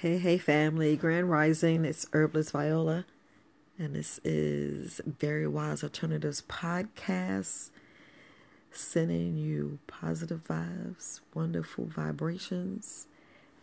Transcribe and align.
Hey, 0.00 0.18
hey, 0.18 0.38
family, 0.38 0.94
Grand 0.94 1.28
Rising. 1.28 1.84
It's 1.84 2.06
Herbalist 2.12 2.52
Viola, 2.52 3.04
and 3.76 3.96
this 3.96 4.20
is 4.22 5.00
Very 5.04 5.48
Wise 5.48 5.82
Alternatives 5.82 6.40
podcast, 6.40 7.70
sending 8.70 9.36
you 9.36 9.80
positive 9.88 10.44
vibes, 10.44 11.18
wonderful 11.34 11.86
vibrations, 11.86 13.08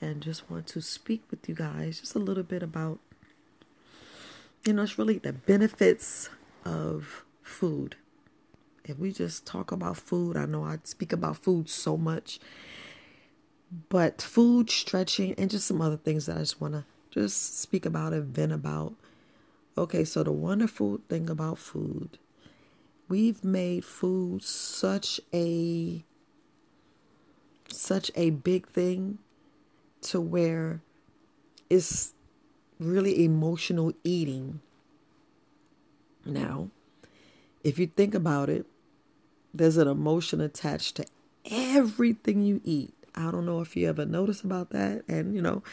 and 0.01 0.19
just 0.21 0.51
want 0.51 0.67
to 0.67 0.81
speak 0.81 1.23
with 1.31 1.47
you 1.47 1.55
guys 1.55 2.01
just 2.01 2.15
a 2.15 2.19
little 2.19 2.43
bit 2.43 2.61
about, 2.61 2.99
you 4.65 4.73
know, 4.73 4.83
it's 4.83 4.99
really 4.99 5.19
the 5.19 5.31
benefits 5.31 6.29
of 6.65 7.23
food. 7.43 7.95
If 8.83 8.99
we 8.99 9.13
just 9.13 9.45
talk 9.45 9.71
about 9.71 9.95
food, 9.95 10.35
I 10.35 10.47
know 10.47 10.65
I 10.65 10.79
speak 10.83 11.13
about 11.13 11.37
food 11.37 11.69
so 11.69 11.95
much 11.95 12.41
but 13.89 14.21
food, 14.21 14.69
stretching, 14.69 15.33
and 15.33 15.49
just 15.49 15.67
some 15.67 15.81
other 15.81 15.97
things 15.97 16.25
that 16.25 16.37
I 16.37 16.39
just 16.39 16.61
want 16.61 16.73
to 16.73 16.85
just 17.11 17.59
speak 17.59 17.85
about 17.85 18.13
and 18.13 18.25
vent 18.25 18.51
about. 18.51 18.93
Okay, 19.77 20.03
so 20.03 20.23
the 20.23 20.31
wonderful 20.31 21.01
thing 21.09 21.29
about 21.29 21.57
food, 21.57 22.17
we've 23.09 23.43
made 23.43 23.83
food 23.83 24.43
such 24.43 25.19
a 25.33 26.03
such 27.67 28.09
a 28.15 28.29
big 28.29 28.67
thing 28.67 29.17
to 30.01 30.21
where 30.21 30.81
it's 31.69 32.13
really 32.79 33.25
emotional 33.25 33.91
eating. 34.03 34.61
Now, 36.25 36.69
if 37.63 37.79
you 37.79 37.87
think 37.87 38.13
about 38.15 38.49
it, 38.49 38.65
there's 39.53 39.77
an 39.77 39.87
emotion 39.87 40.41
attached 40.41 40.95
to 40.95 41.05
everything 41.49 42.41
you 42.41 42.61
eat. 42.63 42.93
I 43.15 43.31
don't 43.31 43.45
know 43.45 43.61
if 43.61 43.75
you 43.75 43.87
ever 43.87 44.05
notice 44.05 44.41
about 44.41 44.71
that. 44.71 45.03
And, 45.07 45.33
you 45.35 45.41
know, 45.41 45.63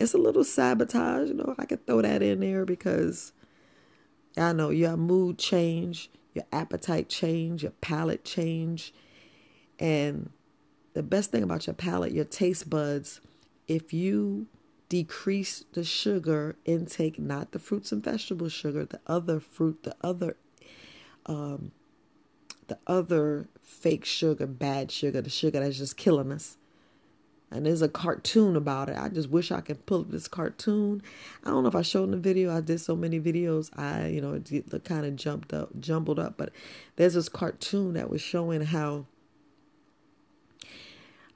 it's 0.00 0.14
a 0.14 0.18
little 0.18 0.44
sabotage. 0.44 1.28
You 1.28 1.34
know, 1.34 1.54
I 1.58 1.66
could 1.66 1.86
throw 1.86 2.02
that 2.02 2.22
in 2.22 2.40
there 2.40 2.64
because 2.64 3.32
I 4.36 4.52
know 4.52 4.70
your 4.70 4.96
mood 4.96 5.38
change, 5.38 6.10
your 6.34 6.44
appetite 6.52 7.08
change, 7.08 7.62
your 7.62 7.72
palate 7.72 8.24
change. 8.24 8.94
And 9.78 10.30
the 10.94 11.02
best 11.02 11.30
thing 11.30 11.42
about 11.42 11.66
your 11.66 11.74
palate, 11.74 12.12
your 12.12 12.24
taste 12.24 12.70
buds, 12.70 13.20
if 13.68 13.92
you 13.92 14.46
decrease 14.88 15.64
the 15.72 15.84
sugar 15.84 16.56
intake, 16.64 17.18
not 17.18 17.52
the 17.52 17.58
fruits 17.58 17.92
and 17.92 18.02
vegetable 18.02 18.48
sugar, 18.48 18.84
the 18.84 19.00
other 19.06 19.40
fruit, 19.40 19.82
the 19.82 19.96
other 20.00 20.36
um 21.26 21.72
the 22.68 22.78
other 22.86 23.48
fake 23.62 24.04
sugar, 24.04 24.46
bad 24.46 24.90
sugar, 24.90 25.20
the 25.20 25.30
sugar 25.30 25.60
that's 25.60 25.78
just 25.78 25.96
killing 25.96 26.32
us 26.32 26.56
and 27.56 27.66
there's 27.66 27.82
a 27.82 27.88
cartoon 27.88 28.54
about 28.54 28.88
it. 28.88 28.96
I 28.98 29.08
just 29.08 29.30
wish 29.30 29.50
I 29.50 29.60
could 29.60 29.86
pull 29.86 30.02
up 30.02 30.10
this 30.10 30.28
cartoon. 30.28 31.02
I 31.42 31.50
don't 31.50 31.62
know 31.62 31.68
if 31.68 31.74
I 31.74 31.82
showed 31.82 32.04
in 32.04 32.10
the 32.10 32.16
video. 32.18 32.54
I 32.54 32.60
did 32.60 32.80
so 32.80 32.94
many 32.94 33.18
videos. 33.18 33.70
I, 33.76 34.08
you 34.08 34.20
know, 34.20 34.34
it 34.34 34.84
kind 34.84 35.06
of 35.06 35.16
jumped 35.16 35.52
up, 35.54 35.70
jumbled 35.80 36.18
up. 36.18 36.36
But 36.36 36.52
there's 36.96 37.14
this 37.14 37.28
cartoon 37.28 37.94
that 37.94 38.10
was 38.10 38.20
showing 38.20 38.60
how, 38.60 39.06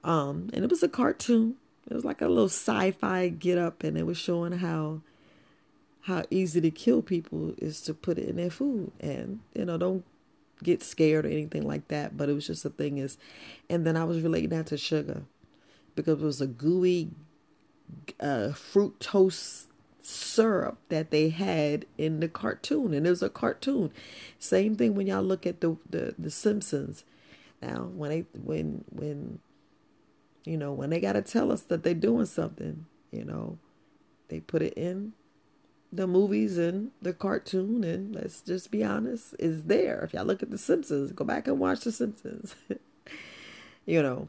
um, 0.05 0.51
and 0.53 0.65
it 0.65 0.71
was 0.71 0.83
a 0.83 0.89
cartoon. 0.89 1.57
It 1.91 1.95
was 1.95 2.05
like 2.05 2.21
a 2.21 2.29
little 2.29 2.45
sci-fi 2.45 3.29
get 3.29 3.59
up, 3.59 3.83
and 3.83 3.97
it 3.97 4.07
was 4.07 4.19
showing 4.19 4.53
how, 4.53 5.01
how 6.03 6.25
easy 6.31 6.61
to 6.61 6.71
kill 6.71 7.03
people 7.03 7.55
is 7.59 7.81
to 7.83 7.95
put 7.95 8.19
it 8.19 8.29
in 8.29 8.37
their 8.37 8.51
food, 8.51 8.93
and 9.01 9.41
you 9.55 9.65
know, 9.65 9.79
don't 9.79 10.05
get 10.63 10.83
scared 10.83 11.25
or 11.25 11.31
anything 11.31 11.67
like 11.67 11.89
that. 11.89 12.17
But 12.17 12.29
it 12.29 12.35
was 12.35 12.47
just 12.47 12.63
the 12.63 12.71
thing 12.71 12.99
is, 12.99 13.19
and 13.69 13.87
then 13.87 13.97
I 13.97 14.05
was 14.05 14.21
relating 14.21 14.51
that 14.51 14.67
to 14.67 14.77
sugar 14.77 15.25
because 15.95 16.23
it 16.23 16.25
was 16.25 16.41
a 16.41 16.47
gooey 16.47 17.11
uh, 18.21 18.53
fructose 18.53 19.67
syrup 20.03 20.79
that 20.89 21.11
they 21.11 21.29
had 21.29 21.87
in 21.99 22.21
the 22.21 22.29
cartoon 22.29 22.93
and 22.95 23.07
it 23.07 23.11
was 23.11 23.23
a 23.23 23.29
cartoon. 23.29 23.93
Same 24.39 24.75
thing 24.75 24.95
when 24.95 25.07
y'all 25.07 25.23
look 25.23 25.47
at 25.47 25.61
the 25.61 25.77
the, 25.89 26.15
the 26.19 26.31
simpsons. 26.31 27.05
Now 27.63 27.91
when 27.95 28.11
they 28.11 28.25
when 28.33 28.85
when 28.91 29.39
you 30.45 30.57
know 30.57 30.73
when 30.73 30.91
they 30.91 31.01
got 31.01 31.13
to 31.13 31.23
tell 31.23 31.53
us 31.53 31.63
that 31.63 31.83
they're 31.83 31.95
doing 31.95 32.27
something 32.27 32.87
you 33.13 33.25
know 33.25 33.59
they 34.29 34.41
put 34.41 34.63
it 34.63 34.75
in 34.75 35.13
the 35.93 36.07
movies 36.07 36.57
and 36.57 36.93
the 37.03 37.13
cartoon 37.13 37.83
and 37.83 38.15
let's 38.15 38.41
just 38.41 38.71
be 38.71 38.85
honest 38.85 39.35
is 39.39 39.65
there. 39.65 40.01
If 40.03 40.15
y'all 40.15 40.25
look 40.25 40.43
at 40.43 40.51
the 40.51 40.59
simpsons 40.59 41.13
go 41.13 41.25
back 41.25 41.47
and 41.47 41.59
watch 41.59 41.81
the 41.81 41.93
simpsons. 41.93 42.55
You 43.87 44.03
know 44.03 44.29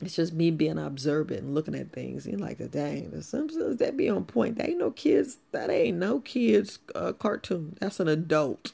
it's 0.00 0.14
just 0.14 0.32
me 0.32 0.50
being 0.50 0.78
observant 0.78 1.40
and 1.40 1.54
looking 1.54 1.74
at 1.74 1.92
things. 1.92 2.26
And 2.26 2.40
like, 2.40 2.58
dang, 2.70 3.10
the 3.10 3.22
Simpsons, 3.22 3.78
that 3.78 3.96
be 3.96 4.08
on 4.08 4.24
point. 4.24 4.56
That 4.56 4.68
ain't 4.68 4.78
no 4.78 4.92
kids, 4.92 5.38
that 5.52 5.70
ain't 5.70 5.98
no 5.98 6.20
kids 6.20 6.78
uh, 6.94 7.12
cartoon. 7.12 7.76
That's 7.80 7.98
an 7.98 8.08
adult. 8.08 8.72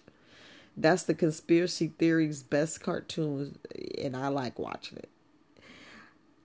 That's 0.77 1.05
the 1.05 1.15
conspiracy 1.15 1.93
theory's 1.99 2.43
best 2.43 2.83
cartoon, 2.83 3.59
and 4.03 4.17
I 4.17 4.29
like 4.29 4.59
watching 4.59 4.99
it. 4.99 5.09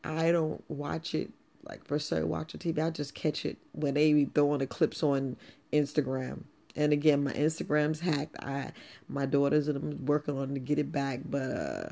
I 0.04 0.32
don't 0.32 0.64
watch 0.70 1.14
it 1.16 1.32
like 1.64 1.84
per 1.84 2.00
se 2.00 2.24
watching 2.24 2.60
TV. 2.60 2.86
I 2.86 2.90
just 2.92 3.16
catch 3.16 3.46
it 3.46 3.58
when 3.74 3.96
they 3.96 4.14
be 4.14 4.26
throwing 4.26 4.60
the 4.60 4.68
clips 4.68 5.04
on 5.04 5.36
Instagram. 5.74 6.44
And 6.76 6.94
again, 6.94 7.24
my 7.24 7.34
Instagram's 7.34 8.00
hacked. 8.02 8.38
I 8.42 8.72
my 9.10 9.26
daughters 9.26 9.68
and 9.68 9.78
I'm 9.78 10.06
working 10.06 10.38
on 10.38 10.54
to 10.54 10.60
get 10.60 10.80
it 10.80 10.92
back, 10.92 11.22
but 11.26 11.42
uh, 11.42 11.90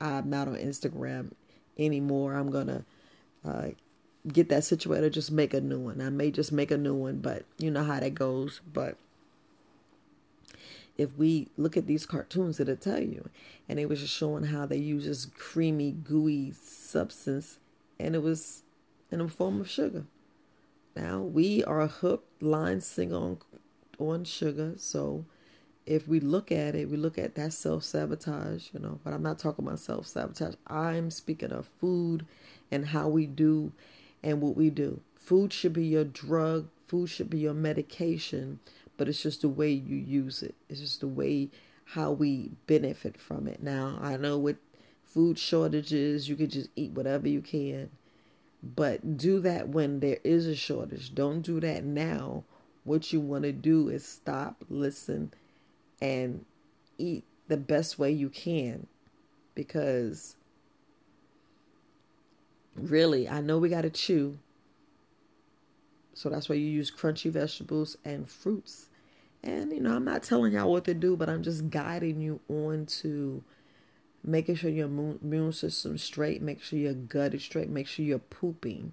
I'm 0.00 0.30
not 0.30 0.46
on 0.46 0.56
Instagram 0.56 1.32
anymore. 1.78 2.34
I'm 2.34 2.50
gonna 2.50 2.84
uh, 3.44 3.68
get 4.26 4.48
that 4.48 4.64
situated. 4.64 5.12
Just 5.12 5.30
make 5.30 5.54
a 5.54 5.60
new 5.60 5.78
one. 5.78 6.00
I 6.00 6.10
may 6.10 6.30
just 6.30 6.52
make 6.52 6.70
a 6.70 6.78
new 6.78 6.94
one, 6.94 7.18
but 7.18 7.44
you 7.58 7.70
know 7.70 7.84
how 7.84 8.00
that 8.00 8.14
goes. 8.14 8.60
But 8.72 8.96
if 10.96 11.16
we 11.16 11.48
look 11.56 11.76
at 11.76 11.86
these 11.86 12.06
cartoons, 12.06 12.58
it'll 12.58 12.76
tell 12.76 13.00
you. 13.00 13.30
And 13.68 13.78
it 13.78 13.88
was 13.88 14.00
just 14.00 14.14
showing 14.14 14.44
how 14.44 14.66
they 14.66 14.78
use 14.78 15.06
this 15.06 15.26
creamy, 15.26 15.92
gooey 15.92 16.52
substance, 16.52 17.58
and 17.98 18.14
it 18.14 18.22
was 18.22 18.62
in 19.10 19.20
the 19.20 19.28
form 19.28 19.60
of 19.60 19.70
sugar. 19.70 20.04
Now 20.96 21.20
we 21.20 21.62
are 21.64 21.86
hooked, 21.86 22.42
line, 22.42 22.80
sing 22.80 23.12
on 23.12 23.38
on 23.98 24.24
sugar, 24.24 24.74
so 24.76 25.24
if 25.88 26.06
we 26.06 26.20
look 26.20 26.52
at 26.52 26.74
it, 26.74 26.90
we 26.90 26.98
look 26.98 27.16
at 27.16 27.34
that 27.36 27.52
self 27.54 27.82
sabotage, 27.82 28.68
you 28.74 28.80
know, 28.80 29.00
but 29.02 29.14
I'm 29.14 29.22
not 29.22 29.38
talking 29.38 29.66
about 29.66 29.80
self 29.80 30.06
sabotage. 30.06 30.54
I'm 30.66 31.10
speaking 31.10 31.50
of 31.50 31.66
food 31.80 32.26
and 32.70 32.88
how 32.88 33.08
we 33.08 33.24
do 33.26 33.72
and 34.22 34.42
what 34.42 34.54
we 34.54 34.68
do. 34.68 35.00
Food 35.18 35.52
should 35.52 35.72
be 35.72 35.86
your 35.86 36.04
drug, 36.04 36.68
food 36.86 37.08
should 37.08 37.30
be 37.30 37.38
your 37.38 37.54
medication, 37.54 38.60
but 38.98 39.08
it's 39.08 39.22
just 39.22 39.40
the 39.40 39.48
way 39.48 39.70
you 39.70 39.96
use 39.96 40.42
it. 40.42 40.54
It's 40.68 40.80
just 40.80 41.00
the 41.00 41.08
way 41.08 41.48
how 41.92 42.12
we 42.12 42.50
benefit 42.66 43.18
from 43.18 43.48
it. 43.48 43.62
Now, 43.62 43.98
I 44.02 44.18
know 44.18 44.36
with 44.36 44.58
food 45.02 45.38
shortages, 45.38 46.28
you 46.28 46.36
could 46.36 46.50
just 46.50 46.68
eat 46.76 46.92
whatever 46.92 47.28
you 47.28 47.40
can, 47.40 47.88
but 48.62 49.16
do 49.16 49.40
that 49.40 49.70
when 49.70 50.00
there 50.00 50.18
is 50.22 50.46
a 50.46 50.54
shortage. 50.54 51.14
Don't 51.14 51.40
do 51.40 51.60
that 51.60 51.82
now. 51.82 52.44
What 52.84 53.10
you 53.12 53.20
want 53.20 53.44
to 53.44 53.52
do 53.52 53.88
is 53.88 54.04
stop, 54.04 54.64
listen, 54.68 55.32
and 56.00 56.44
eat 56.98 57.24
the 57.48 57.56
best 57.56 57.98
way 57.98 58.10
you 58.10 58.28
can 58.28 58.86
because 59.54 60.36
really, 62.76 63.28
I 63.28 63.40
know 63.40 63.58
we 63.58 63.68
got 63.68 63.82
to 63.82 63.90
chew. 63.90 64.38
So 66.14 66.28
that's 66.28 66.48
why 66.48 66.56
you 66.56 66.66
use 66.66 66.90
crunchy 66.90 67.30
vegetables 67.30 67.96
and 68.04 68.28
fruits. 68.28 68.88
And, 69.42 69.72
you 69.72 69.80
know, 69.80 69.94
I'm 69.94 70.04
not 70.04 70.22
telling 70.22 70.52
y'all 70.52 70.70
what 70.70 70.84
to 70.86 70.94
do, 70.94 71.16
but 71.16 71.28
I'm 71.28 71.42
just 71.42 71.70
guiding 71.70 72.20
you 72.20 72.40
on 72.48 72.86
to 72.86 73.42
making 74.24 74.56
sure 74.56 74.70
your 74.70 74.86
immune 74.86 75.52
system's 75.52 76.02
straight, 76.02 76.42
make 76.42 76.60
sure 76.60 76.78
your 76.78 76.94
gut 76.94 77.34
is 77.34 77.42
straight, 77.42 77.70
make 77.70 77.86
sure 77.86 78.04
you're 78.04 78.18
pooping. 78.18 78.92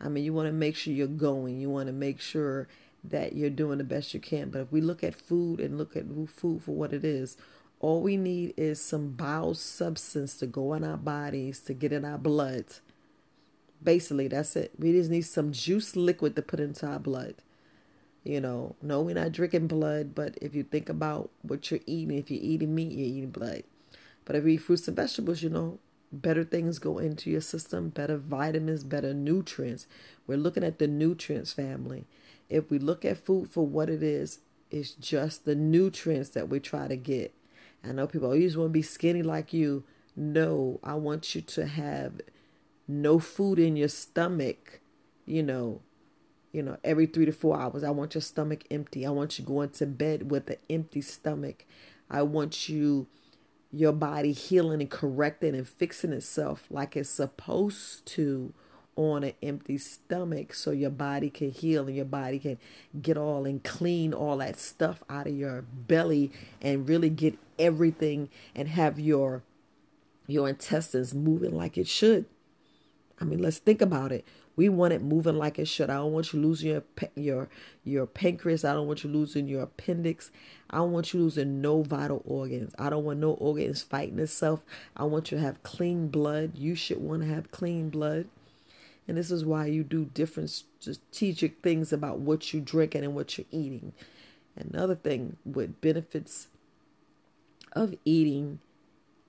I 0.00 0.08
mean, 0.08 0.24
you 0.24 0.32
want 0.32 0.46
to 0.46 0.52
make 0.52 0.74
sure 0.74 0.92
you're 0.92 1.06
going. 1.06 1.60
You 1.60 1.70
want 1.70 1.88
to 1.88 1.92
make 1.92 2.20
sure 2.20 2.68
that 3.04 3.34
you're 3.34 3.50
doing 3.50 3.78
the 3.78 3.84
best 3.84 4.14
you 4.14 4.20
can. 4.20 4.50
But 4.50 4.60
if 4.60 4.72
we 4.72 4.80
look 4.80 5.02
at 5.02 5.14
food 5.14 5.60
and 5.60 5.78
look 5.78 5.96
at 5.96 6.04
food 6.28 6.62
for 6.62 6.72
what 6.74 6.92
it 6.92 7.04
is, 7.04 7.36
all 7.80 8.00
we 8.00 8.16
need 8.16 8.54
is 8.56 8.80
some 8.80 9.10
bile 9.10 9.54
substance 9.54 10.36
to 10.38 10.46
go 10.46 10.74
in 10.74 10.84
our 10.84 10.96
bodies 10.96 11.60
to 11.62 11.74
get 11.74 11.92
in 11.92 12.04
our 12.04 12.18
blood. 12.18 12.64
Basically, 13.82 14.28
that's 14.28 14.54
it. 14.54 14.72
We 14.78 14.92
just 14.92 15.10
need 15.10 15.22
some 15.22 15.52
juice 15.52 15.96
liquid 15.96 16.36
to 16.36 16.42
put 16.42 16.60
into 16.60 16.86
our 16.86 17.00
blood. 17.00 17.34
You 18.22 18.40
know, 18.40 18.76
no, 18.80 19.00
we're 19.00 19.16
not 19.16 19.32
drinking 19.32 19.66
blood, 19.66 20.14
but 20.14 20.38
if 20.40 20.54
you 20.54 20.62
think 20.62 20.88
about 20.88 21.30
what 21.42 21.68
you're 21.70 21.80
eating, 21.86 22.16
if 22.16 22.30
you're 22.30 22.40
eating 22.40 22.72
meat, 22.72 22.92
you're 22.92 23.08
eating 23.08 23.30
blood. 23.30 23.64
But 24.24 24.36
if 24.36 24.44
you 24.44 24.50
eat 24.50 24.58
fruits 24.58 24.86
and 24.86 24.96
vegetables, 24.96 25.42
you 25.42 25.50
know, 25.50 25.80
better 26.12 26.44
things 26.44 26.78
go 26.78 26.98
into 26.98 27.30
your 27.30 27.40
system, 27.40 27.88
better 27.88 28.16
vitamins, 28.16 28.84
better 28.84 29.12
nutrients. 29.12 29.88
We're 30.28 30.38
looking 30.38 30.62
at 30.62 30.78
the 30.78 30.86
nutrients 30.86 31.52
family 31.52 32.04
if 32.52 32.70
we 32.70 32.78
look 32.78 33.04
at 33.04 33.18
food 33.18 33.50
for 33.50 33.66
what 33.66 33.90
it 33.90 34.02
is, 34.02 34.40
it's 34.70 34.92
just 34.92 35.44
the 35.44 35.54
nutrients 35.54 36.30
that 36.30 36.48
we 36.48 36.60
try 36.60 36.88
to 36.88 36.96
get. 36.96 37.34
I 37.84 37.92
know 37.92 38.06
people, 38.06 38.30
oh, 38.30 38.34
you 38.34 38.46
just 38.46 38.56
want 38.56 38.68
to 38.70 38.72
be 38.72 38.82
skinny 38.82 39.22
like 39.22 39.52
you. 39.52 39.84
No, 40.16 40.78
I 40.84 40.94
want 40.94 41.34
you 41.34 41.40
to 41.40 41.66
have 41.66 42.20
no 42.86 43.18
food 43.18 43.58
in 43.58 43.76
your 43.76 43.88
stomach, 43.88 44.80
you 45.26 45.42
know, 45.42 45.80
You 46.52 46.62
know, 46.62 46.76
every 46.84 47.06
three 47.06 47.24
to 47.24 47.32
four 47.32 47.58
hours, 47.58 47.82
I 47.82 47.90
want 47.90 48.14
your 48.14 48.22
stomach 48.22 48.64
empty. 48.70 49.06
I 49.06 49.10
want 49.10 49.38
you 49.38 49.44
going 49.44 49.70
to 49.70 49.86
bed 49.86 50.30
with 50.30 50.50
an 50.50 50.58
empty 50.68 51.00
stomach. 51.00 51.64
I 52.10 52.22
want 52.22 52.68
you, 52.68 53.06
your 53.72 53.92
body 53.92 54.32
healing 54.32 54.82
and 54.82 54.90
correcting 54.90 55.54
and 55.54 55.66
fixing 55.66 56.12
itself 56.12 56.66
like 56.70 56.94
it's 56.96 57.08
supposed 57.08 58.04
to 58.06 58.52
on 58.96 59.24
an 59.24 59.32
empty 59.42 59.78
stomach 59.78 60.52
so 60.52 60.70
your 60.70 60.90
body 60.90 61.30
can 61.30 61.50
heal 61.50 61.86
and 61.86 61.96
your 61.96 62.04
body 62.04 62.38
can 62.38 62.58
get 63.00 63.16
all 63.16 63.46
and 63.46 63.64
clean 63.64 64.12
all 64.12 64.36
that 64.36 64.58
stuff 64.58 65.02
out 65.08 65.26
of 65.26 65.34
your 65.34 65.62
belly 65.62 66.30
and 66.60 66.88
really 66.88 67.08
get 67.08 67.38
everything 67.58 68.28
and 68.54 68.68
have 68.68 68.98
your 68.98 69.42
your 70.26 70.48
intestines 70.48 71.14
moving 71.14 71.56
like 71.56 71.76
it 71.76 71.88
should. 71.88 72.26
I 73.20 73.24
mean, 73.24 73.40
let's 73.40 73.58
think 73.58 73.80
about 73.80 74.12
it. 74.12 74.24
We 74.54 74.68
want 74.68 74.92
it 74.92 75.02
moving 75.02 75.38
like 75.38 75.58
it 75.58 75.66
should. 75.68 75.88
I 75.88 75.94
don't 75.94 76.12
want 76.12 76.32
you 76.32 76.40
losing 76.40 76.70
your 76.70 76.82
your 77.14 77.48
your 77.84 78.06
pancreas. 78.06 78.64
I 78.64 78.74
don't 78.74 78.86
want 78.86 79.04
you 79.04 79.10
losing 79.10 79.48
your 79.48 79.62
appendix. 79.62 80.30
I 80.68 80.78
don't 80.78 80.92
want 80.92 81.14
you 81.14 81.20
losing 81.20 81.62
no 81.62 81.82
vital 81.82 82.22
organs. 82.26 82.74
I 82.78 82.90
don't 82.90 83.04
want 83.04 83.20
no 83.20 83.32
organs 83.32 83.82
fighting 83.82 84.18
itself. 84.18 84.60
I 84.96 85.04
want 85.04 85.30
you 85.30 85.38
to 85.38 85.44
have 85.44 85.62
clean 85.62 86.08
blood. 86.08 86.58
You 86.58 86.74
should 86.74 86.98
want 86.98 87.22
to 87.22 87.28
have 87.28 87.50
clean 87.50 87.88
blood. 87.88 88.28
And 89.08 89.16
this 89.16 89.30
is 89.30 89.44
why 89.44 89.66
you 89.66 89.82
do 89.82 90.04
different 90.04 90.50
strategic 90.50 91.60
things 91.62 91.92
about 91.92 92.20
what 92.20 92.52
you're 92.52 92.62
drinking 92.62 93.04
and 93.04 93.14
what 93.14 93.36
you're 93.36 93.46
eating. 93.50 93.92
Another 94.56 94.94
thing 94.94 95.36
with 95.44 95.80
benefits 95.80 96.48
of 97.72 97.94
eating, 98.04 98.60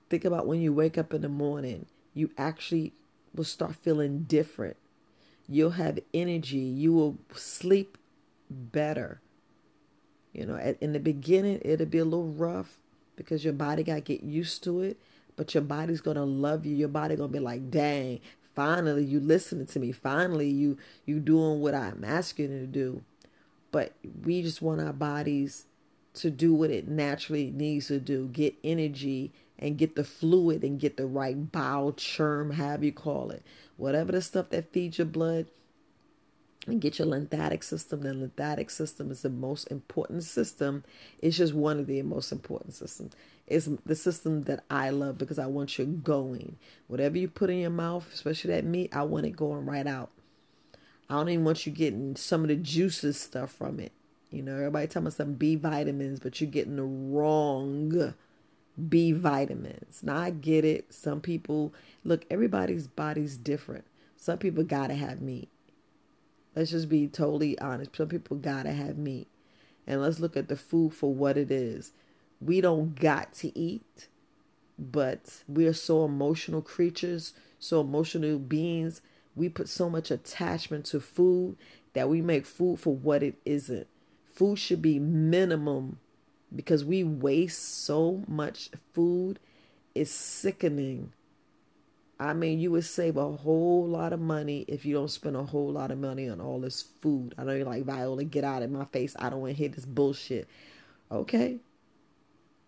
think 0.09 0.25
about 0.25 0.47
when 0.47 0.61
you 0.61 0.73
wake 0.73 0.97
up 0.97 1.13
in 1.13 1.21
the 1.21 1.29
morning, 1.29 1.87
you 2.13 2.29
actually 2.37 2.93
will 3.33 3.43
start 3.43 3.75
feeling 3.75 4.23
different. 4.23 4.77
You'll 5.47 5.71
have 5.71 5.99
energy. 6.13 6.57
You 6.57 6.93
will 6.93 7.17
sleep 7.33 7.97
better. 8.49 9.19
You 10.33 10.45
know, 10.45 10.55
at, 10.55 10.81
in 10.81 10.93
the 10.93 10.99
beginning, 10.99 11.61
it'll 11.63 11.85
be 11.85 11.97
a 11.97 12.05
little 12.05 12.27
rough 12.27 12.77
because 13.15 13.43
your 13.43 13.53
body 13.53 13.83
got 13.83 13.95
to 13.95 14.01
get 14.01 14.23
used 14.23 14.63
to 14.65 14.81
it. 14.81 14.97
But 15.35 15.53
your 15.53 15.63
body's 15.63 16.01
to 16.01 16.23
love 16.23 16.65
you. 16.65 16.75
Your 16.75 16.89
body 16.89 17.15
to 17.15 17.27
be 17.27 17.39
like, 17.39 17.71
dang, 17.71 18.19
finally 18.55 19.03
you 19.03 19.19
listening 19.19 19.65
to 19.67 19.79
me. 19.79 19.91
Finally 19.91 20.49
you 20.49 20.77
you 21.05 21.19
doing 21.19 21.59
what 21.59 21.73
I'm 21.73 22.03
asking 22.03 22.51
you 22.51 22.59
to 22.59 22.67
do. 22.67 23.03
But 23.71 23.93
we 24.23 24.41
just 24.41 24.61
want 24.61 24.81
our 24.81 24.93
bodies 24.93 25.65
to 26.15 26.29
do 26.29 26.53
what 26.53 26.69
it 26.69 26.87
naturally 26.87 27.51
needs 27.51 27.87
to 27.87 27.99
do. 27.99 28.27
Get 28.27 28.55
energy 28.63 29.33
and 29.57 29.77
get 29.77 29.95
the 29.95 30.03
fluid 30.03 30.63
and 30.63 30.79
get 30.79 30.97
the 30.97 31.07
right 31.07 31.51
bowel 31.51 31.93
churn, 31.93 32.51
however 32.51 32.85
you 32.85 32.91
call 32.91 33.31
it. 33.31 33.43
Whatever 33.77 34.11
the 34.11 34.21
stuff 34.21 34.49
that 34.49 34.71
feeds 34.71 34.97
your 34.97 35.07
blood 35.07 35.47
and 36.67 36.79
get 36.79 36.97
your 36.97 37.07
lymphatic 37.07 37.63
system. 37.63 38.01
The 38.01 38.13
lymphatic 38.13 38.69
system 38.69 39.11
is 39.11 39.21
the 39.21 39.29
most 39.29 39.69
important 39.69 40.23
system. 40.23 40.83
It's 41.19 41.37
just 41.37 41.53
one 41.53 41.79
of 41.79 41.87
the 41.87 42.01
most 42.03 42.31
important 42.31 42.73
systems. 42.73 43.13
It's 43.47 43.69
the 43.85 43.95
system 43.95 44.43
that 44.43 44.63
I 44.69 44.89
love 44.89 45.17
because 45.17 45.39
I 45.39 45.47
want 45.47 45.77
you 45.77 45.85
going. 45.85 46.57
Whatever 46.87 47.17
you 47.17 47.27
put 47.27 47.49
in 47.49 47.57
your 47.57 47.69
mouth, 47.69 48.09
especially 48.13 48.51
that 48.53 48.65
meat, 48.65 48.95
I 48.95 49.03
want 49.03 49.25
it 49.25 49.35
going 49.35 49.65
right 49.65 49.87
out. 49.87 50.11
I 51.09 51.15
don't 51.15 51.29
even 51.29 51.45
want 51.45 51.65
you 51.65 51.71
getting 51.71 52.15
some 52.15 52.43
of 52.43 52.47
the 52.47 52.55
juices 52.55 53.19
stuff 53.19 53.51
from 53.51 53.79
it. 53.79 53.91
You 54.31 54.41
know, 54.41 54.55
everybody 54.55 54.87
talking 54.87 55.03
about 55.03 55.13
some 55.13 55.33
B 55.33 55.55
vitamins, 55.55 56.19
but 56.19 56.39
you're 56.39 56.49
getting 56.49 56.77
the 56.77 56.83
wrong 56.83 58.13
B 58.89 59.11
vitamins. 59.11 60.01
Now 60.01 60.17
I 60.17 60.31
get 60.31 60.65
it. 60.65 60.91
Some 60.93 61.21
people 61.21 61.73
look, 62.03 62.25
everybody's 62.31 62.87
body's 62.87 63.37
different. 63.37 63.85
Some 64.15 64.37
people 64.39 64.63
gotta 64.63 64.95
have 64.95 65.21
meat. 65.21 65.49
Let's 66.55 66.71
just 66.71 66.89
be 66.89 67.07
totally 67.07 67.57
honest. 67.59 67.95
Some 67.95 68.07
people 68.09 68.37
gotta 68.37 68.71
have 68.71 68.97
meat. 68.97 69.27
And 69.87 70.01
let's 70.01 70.19
look 70.19 70.37
at 70.37 70.47
the 70.47 70.55
food 70.55 70.93
for 70.93 71.13
what 71.13 71.37
it 71.37 71.51
is. 71.51 71.91
We 72.39 72.61
don't 72.61 72.95
got 72.95 73.33
to 73.35 73.57
eat, 73.57 74.07
but 74.77 75.43
we're 75.47 75.73
so 75.73 76.05
emotional 76.05 76.61
creatures, 76.61 77.33
so 77.59 77.81
emotional 77.81 78.39
beings. 78.39 79.01
We 79.35 79.49
put 79.49 79.67
so 79.67 79.89
much 79.89 80.11
attachment 80.11 80.85
to 80.87 80.99
food 80.99 81.57
that 81.93 82.09
we 82.09 82.21
make 82.21 82.45
food 82.45 82.79
for 82.79 82.95
what 82.95 83.23
it 83.23 83.35
isn't. 83.45 83.87
Food 84.33 84.59
should 84.59 84.81
be 84.81 84.99
minimum 84.99 85.99
because 86.55 86.85
we 86.85 87.03
waste 87.03 87.83
so 87.83 88.23
much 88.27 88.69
food. 88.93 89.39
It's 89.95 90.11
sickening 90.11 91.13
I 92.23 92.31
mean, 92.31 92.61
you 92.61 92.71
would 92.71 92.85
save 92.85 93.17
a 93.17 93.31
whole 93.33 93.85
lot 93.85 94.13
of 94.13 94.19
money 94.21 94.63
if 94.69 94.85
you 94.85 94.93
don't 94.93 95.11
spend 95.11 95.35
a 95.35 95.43
whole 95.43 95.69
lot 95.69 95.91
of 95.91 95.97
money 95.97 96.29
on 96.29 96.39
all 96.39 96.57
this 96.57 96.85
food. 97.01 97.35
I 97.37 97.43
know 97.43 97.53
you're 97.53 97.65
like, 97.65 97.83
Viola, 97.83 98.23
get 98.23 98.45
out 98.45 98.63
of 98.63 98.71
my 98.71 98.85
face. 98.85 99.13
I 99.19 99.29
don't 99.29 99.41
want 99.41 99.51
to 99.51 99.57
hear 99.57 99.67
this 99.67 99.83
bullshit. 99.83 100.47
Okay. 101.11 101.57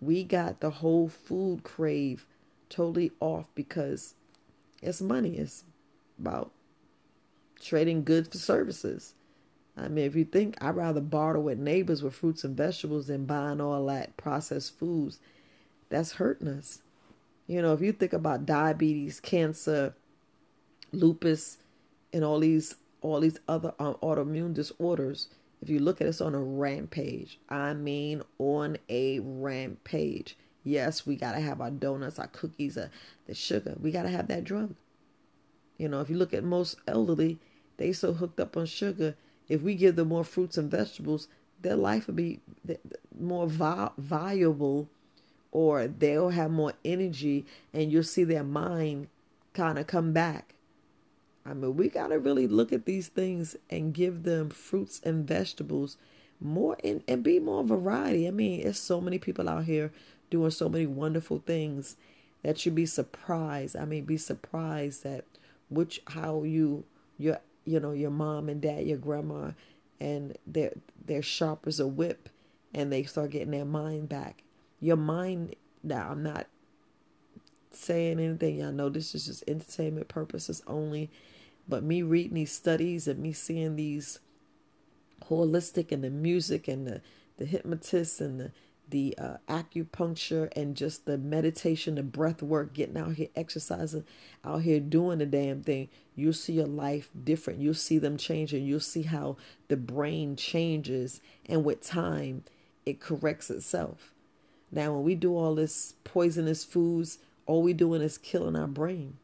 We 0.01 0.25
got 0.25 0.59
the 0.59 0.69
whole 0.71 1.07
food 1.07 1.63
crave 1.63 2.25
totally 2.67 3.13
off 3.21 3.47
because 3.55 4.15
it's 4.81 4.99
money. 4.99 5.37
It's 5.37 5.63
about 6.19 6.51
trading 7.61 8.03
goods 8.03 8.27
for 8.27 8.37
services. 8.37 9.13
I 9.77 9.87
mean, 9.87 10.03
if 10.03 10.17
you 10.17 10.25
think 10.25 10.57
I'd 10.59 10.75
rather 10.75 10.99
barter 10.99 11.39
with 11.39 11.59
neighbors 11.59 12.03
with 12.03 12.15
fruits 12.15 12.43
and 12.43 12.57
vegetables 12.57 13.07
than 13.07 13.25
buying 13.25 13.61
all 13.61 13.85
that 13.85 14.17
processed 14.17 14.77
foods, 14.77 15.17
that's 15.87 16.13
hurting 16.13 16.49
us. 16.49 16.81
You 17.47 17.61
know, 17.61 17.73
if 17.73 17.81
you 17.81 17.91
think 17.91 18.13
about 18.13 18.45
diabetes, 18.45 19.19
cancer, 19.19 19.93
lupus, 20.91 21.57
and 22.11 22.23
all 22.23 22.39
these 22.39 22.75
all 23.01 23.19
these 23.19 23.39
other 23.47 23.73
um, 23.77 23.95
autoimmune 24.01 24.53
disorders, 24.53 25.27
if 25.61 25.69
you 25.69 25.79
look 25.79 26.01
at 26.01 26.07
us 26.07 26.21
on 26.21 26.33
a 26.33 26.41
rampage, 26.41 27.39
I 27.49 27.73
mean 27.73 28.23
on 28.39 28.77
a 28.89 29.19
rampage. 29.19 30.37
Yes, 30.63 31.05
we 31.05 31.15
gotta 31.15 31.39
have 31.39 31.61
our 31.61 31.69
donuts, 31.69 32.17
our 32.17 32.27
cookies, 32.27 32.77
uh, 32.77 32.89
the 33.27 33.35
sugar. 33.35 33.75
We 33.79 33.91
gotta 33.91 34.09
have 34.09 34.27
that 34.27 34.43
drug. 34.43 34.75
You 35.77 35.89
know, 35.89 36.01
if 36.01 36.09
you 36.09 36.17
look 36.17 36.33
at 36.33 36.43
most 36.43 36.77
elderly, 36.87 37.37
they 37.77 37.93
so 37.93 38.13
hooked 38.13 38.39
up 38.39 38.57
on 38.57 38.65
sugar. 38.65 39.15
If 39.47 39.61
we 39.61 39.75
give 39.75 39.95
them 39.95 40.07
more 40.07 40.23
fruits 40.23 40.57
and 40.57 40.71
vegetables, 40.71 41.27
their 41.61 41.75
life 41.75 42.07
would 42.07 42.15
be 42.15 42.39
more 43.19 43.47
vi- 43.47 43.91
viable 43.97 44.89
or 45.55 45.87
they'll 45.87 46.31
have 46.31 46.51
more 46.51 46.73
energy 46.83 47.45
and 47.73 47.89
you'll 47.89 48.03
see 48.03 48.25
their 48.25 48.43
mind 48.43 49.07
kind 49.53 49.79
of 49.79 49.87
come 49.87 50.11
back. 50.11 50.53
I 51.45 51.53
mean, 51.53 51.77
we 51.77 51.87
got 51.87 52.07
to 52.07 52.19
really 52.19 52.45
look 52.45 52.73
at 52.73 52.85
these 52.85 53.07
things 53.07 53.55
and 53.69 53.93
give 53.93 54.23
them 54.23 54.49
fruits 54.49 54.99
and 55.05 55.25
vegetables 55.25 55.95
more 56.41 56.75
and, 56.83 57.05
and 57.07 57.23
be 57.23 57.39
more 57.39 57.63
variety. 57.63 58.27
I 58.27 58.31
mean, 58.31 58.63
there's 58.63 58.77
so 58.77 58.99
many 58.99 59.17
people 59.17 59.47
out 59.47 59.63
here 59.63 59.93
doing 60.29 60.51
so 60.51 60.67
many 60.67 60.87
wonderful 60.87 61.41
things 61.45 61.95
that 62.43 62.65
you'd 62.65 62.75
be 62.75 62.85
surprised. 62.85 63.77
I 63.77 63.85
mean, 63.85 64.03
be 64.03 64.17
surprised 64.17 65.05
at 65.05 65.23
which 65.69 66.01
how 66.07 66.43
you 66.43 66.83
your 67.17 67.39
you 67.63 67.79
know 67.79 67.93
your 67.93 68.11
mom 68.11 68.49
and 68.49 68.59
dad, 68.59 68.85
your 68.85 68.97
grandma, 68.97 69.51
and 70.01 70.37
they're 70.45 70.73
they're 71.05 71.21
sharp 71.21 71.65
as 71.65 71.79
a 71.79 71.87
whip, 71.87 72.27
and 72.73 72.91
they 72.91 73.03
start 73.03 73.31
getting 73.31 73.51
their 73.51 73.63
mind 73.63 74.09
back 74.09 74.41
your 74.79 74.97
mind 74.97 75.55
now 75.83 76.09
i'm 76.11 76.23
not 76.23 76.47
saying 77.71 78.19
anything 78.19 78.57
y'all 78.57 78.71
know 78.71 78.89
this 78.89 79.13
is 79.13 79.25
just 79.25 79.43
entertainment 79.47 80.07
purposes 80.07 80.61
only 80.67 81.09
but 81.67 81.83
me 81.83 82.01
reading 82.01 82.35
these 82.35 82.51
studies 82.51 83.07
and 83.07 83.19
me 83.19 83.33
seeing 83.33 83.75
these 83.75 84.19
holistic 85.29 85.91
and 85.91 86.03
the 86.03 86.09
music 86.09 86.67
and 86.67 86.87
the 86.87 87.01
the 87.37 87.45
hypnotists 87.45 88.21
and 88.21 88.39
the 88.39 88.51
the 88.89 89.15
uh, 89.17 89.37
acupuncture 89.49 90.51
and 90.55 90.75
just 90.75 91.05
the 91.05 91.17
meditation, 91.17 91.95
the 91.95 92.03
breath 92.03 92.41
work, 92.41 92.73
getting 92.73 92.97
out 92.97 93.13
here 93.15 93.29
exercising, 93.35 94.05
out 94.43 94.61
here 94.61 94.79
doing 94.79 95.19
the 95.19 95.25
damn 95.25 95.63
thing, 95.63 95.89
you'll 96.15 96.33
see 96.33 96.53
your 96.53 96.67
life 96.67 97.09
different. 97.23 97.59
You'll 97.59 97.73
see 97.73 97.97
them 97.97 98.17
changing. 98.17 98.65
You'll 98.65 98.79
see 98.79 99.03
how 99.03 99.37
the 99.67 99.77
brain 99.77 100.35
changes, 100.35 101.21
and 101.47 101.63
with 101.63 101.81
time, 101.81 102.43
it 102.85 102.99
corrects 102.99 103.49
itself. 103.49 104.11
Now, 104.75 104.91
when 104.91 105.03
we 105.03 105.15
do 105.15 105.37
all 105.37 105.55
this 105.55 105.93
poisonous 106.03 106.65
foods, 106.65 107.19
all 107.45 107.63
we 107.63 107.71
doing 107.71 108.01
is 108.01 108.17
killing 108.17 108.57
our 108.57 108.67
brain. 108.67 109.15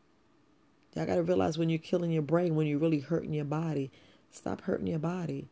Y'all 0.96 1.06
got 1.06 1.16
to 1.16 1.24
realize 1.24 1.58
when 1.58 1.70
you're 1.70 1.78
killing 1.78 2.10
your 2.10 2.22
brain, 2.22 2.56
when 2.56 2.68
you're 2.68 2.80
really 2.80 3.02
hurting 3.02 3.34
your 3.34 3.46
body, 3.46 3.92
stop 4.32 4.62
hurting 4.62 4.88
your 4.88 5.00
body. 5.00 5.50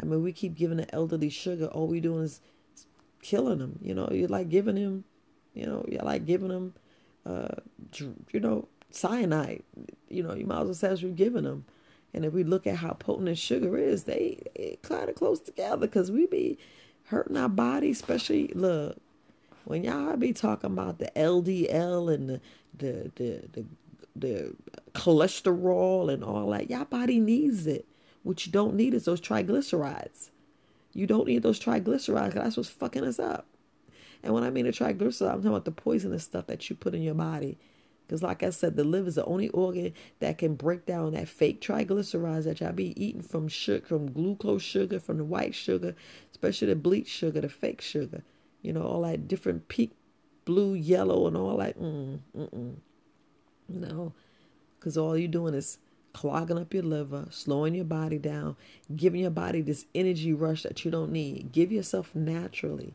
I 0.00 0.06
mean, 0.06 0.22
we 0.22 0.32
keep 0.32 0.54
giving 0.54 0.78
the 0.78 0.94
elderly 0.94 1.28
sugar. 1.28 1.66
All 1.66 1.86
we 1.86 2.00
doing 2.00 2.24
is 2.24 2.40
killing 3.20 3.58
them. 3.58 3.78
You 3.82 3.94
know, 3.94 4.08
you're 4.10 4.28
like 4.28 4.48
giving 4.48 4.76
him, 4.76 5.04
you 5.52 5.66
know, 5.66 5.84
you're 5.86 6.02
like 6.02 6.24
giving 6.24 6.48
them, 6.48 6.72
uh, 7.26 7.56
you 8.32 8.40
know, 8.40 8.66
cyanide. 8.90 9.62
You 10.08 10.22
know, 10.22 10.34
you 10.34 10.46
might 10.46 10.60
as 10.60 10.82
well 10.82 10.96
say 10.96 11.02
you're 11.02 11.10
giving 11.10 11.44
them. 11.44 11.66
And 12.14 12.24
if 12.24 12.32
we 12.32 12.44
look 12.44 12.66
at 12.66 12.76
how 12.76 12.92
potent 12.94 13.36
sugar 13.36 13.76
is, 13.76 14.04
they 14.04 14.78
kind 14.80 15.10
of 15.10 15.16
close 15.16 15.40
together 15.40 15.76
because 15.76 16.10
we 16.10 16.26
be 16.26 16.58
hurting 17.04 17.36
our 17.36 17.50
body, 17.50 17.90
especially 17.90 18.48
look 18.54 18.96
when 19.68 19.84
y'all 19.84 20.16
be 20.16 20.32
talking 20.32 20.72
about 20.72 20.98
the 20.98 21.12
LDL 21.14 22.12
and 22.12 22.30
the 22.30 22.40
the 22.78 23.12
the 23.16 23.48
the, 23.52 23.66
the 24.16 24.56
cholesterol 24.92 26.10
and 26.10 26.24
all 26.24 26.50
that, 26.50 26.70
y'all 26.70 26.86
body 26.86 27.20
needs 27.20 27.66
it. 27.66 27.86
What 28.22 28.46
you 28.46 28.52
don't 28.52 28.74
need 28.74 28.94
is 28.94 29.04
those 29.04 29.20
triglycerides. 29.20 30.30
You 30.94 31.06
don't 31.06 31.26
need 31.26 31.42
those 31.42 31.60
triglycerides. 31.60 32.32
That's 32.32 32.56
what's 32.56 32.70
fucking 32.70 33.04
us 33.04 33.18
up. 33.18 33.46
And 34.22 34.32
when 34.32 34.42
I 34.42 34.48
mean 34.48 34.64
the 34.64 34.72
triglycerides, 34.72 35.20
I'm 35.20 35.36
talking 35.36 35.48
about 35.48 35.66
the 35.66 35.70
poisonous 35.70 36.24
stuff 36.24 36.46
that 36.46 36.70
you 36.70 36.74
put 36.74 36.94
in 36.94 37.02
your 37.02 37.14
body. 37.14 37.58
Because, 38.06 38.22
like 38.22 38.42
I 38.42 38.48
said, 38.48 38.74
the 38.74 38.84
liver 38.84 39.08
is 39.08 39.16
the 39.16 39.24
only 39.26 39.50
organ 39.50 39.92
that 40.20 40.38
can 40.38 40.54
break 40.54 40.86
down 40.86 41.12
that 41.12 41.28
fake 41.28 41.60
triglycerides 41.60 42.44
that 42.44 42.60
y'all 42.60 42.72
be 42.72 42.98
eating 43.02 43.20
from 43.20 43.48
sugar, 43.48 43.84
from 43.84 44.10
glucose 44.10 44.62
sugar, 44.62 44.98
from 44.98 45.18
the 45.18 45.24
white 45.24 45.54
sugar, 45.54 45.94
especially 46.30 46.68
the 46.68 46.76
bleach 46.76 47.08
sugar, 47.08 47.42
the 47.42 47.50
fake 47.50 47.82
sugar. 47.82 48.22
You 48.62 48.72
know, 48.72 48.82
all 48.82 49.02
that 49.02 49.28
different 49.28 49.68
peak 49.68 49.92
blue, 50.48 50.72
yellow, 50.72 51.26
and 51.26 51.36
all 51.36 51.58
that. 51.58 51.78
Mm, 51.78 52.20
mm-mm. 52.34 52.76
No, 53.68 54.14
because 54.78 54.96
all 54.96 55.16
you're 55.16 55.28
doing 55.28 55.52
is 55.52 55.76
clogging 56.14 56.58
up 56.58 56.72
your 56.72 56.82
liver, 56.82 57.26
slowing 57.30 57.74
your 57.74 57.84
body 57.84 58.18
down, 58.18 58.56
giving 58.96 59.20
your 59.20 59.30
body 59.30 59.60
this 59.60 59.84
energy 59.94 60.32
rush 60.32 60.62
that 60.62 60.86
you 60.86 60.90
don't 60.90 61.12
need. 61.12 61.52
Give 61.52 61.70
yourself 61.70 62.14
naturally. 62.14 62.94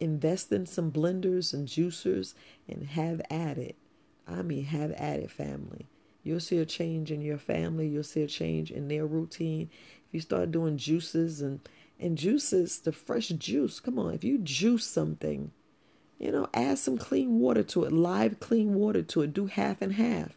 Invest 0.00 0.50
in 0.50 0.66
some 0.66 0.90
blenders 0.90 1.54
and 1.54 1.68
juicers 1.68 2.34
and 2.68 2.88
have 2.88 3.22
at 3.30 3.56
it. 3.56 3.76
I 4.26 4.42
mean, 4.42 4.64
have 4.64 4.90
at 4.92 5.20
it, 5.20 5.30
family. 5.30 5.86
You'll 6.24 6.40
see 6.40 6.58
a 6.58 6.66
change 6.66 7.12
in 7.12 7.22
your 7.22 7.38
family. 7.38 7.86
You'll 7.86 8.02
see 8.02 8.22
a 8.22 8.26
change 8.26 8.72
in 8.72 8.88
their 8.88 9.06
routine. 9.06 9.70
If 10.08 10.14
you 10.14 10.20
start 10.20 10.50
doing 10.50 10.76
juices 10.76 11.40
and 11.40 11.60
and 11.98 12.18
juices, 12.18 12.78
the 12.78 12.92
fresh 12.92 13.28
juice. 13.28 13.80
Come 13.80 13.98
on, 13.98 14.14
if 14.14 14.24
you 14.24 14.38
juice 14.38 14.86
something, 14.86 15.52
you 16.18 16.32
know, 16.32 16.48
add 16.54 16.78
some 16.78 16.98
clean 16.98 17.38
water 17.38 17.62
to 17.64 17.84
it, 17.84 17.92
live 17.92 18.40
clean 18.40 18.74
water 18.74 19.02
to 19.02 19.22
it. 19.22 19.32
Do 19.32 19.46
half 19.46 19.82
and 19.82 19.94
half 19.94 20.36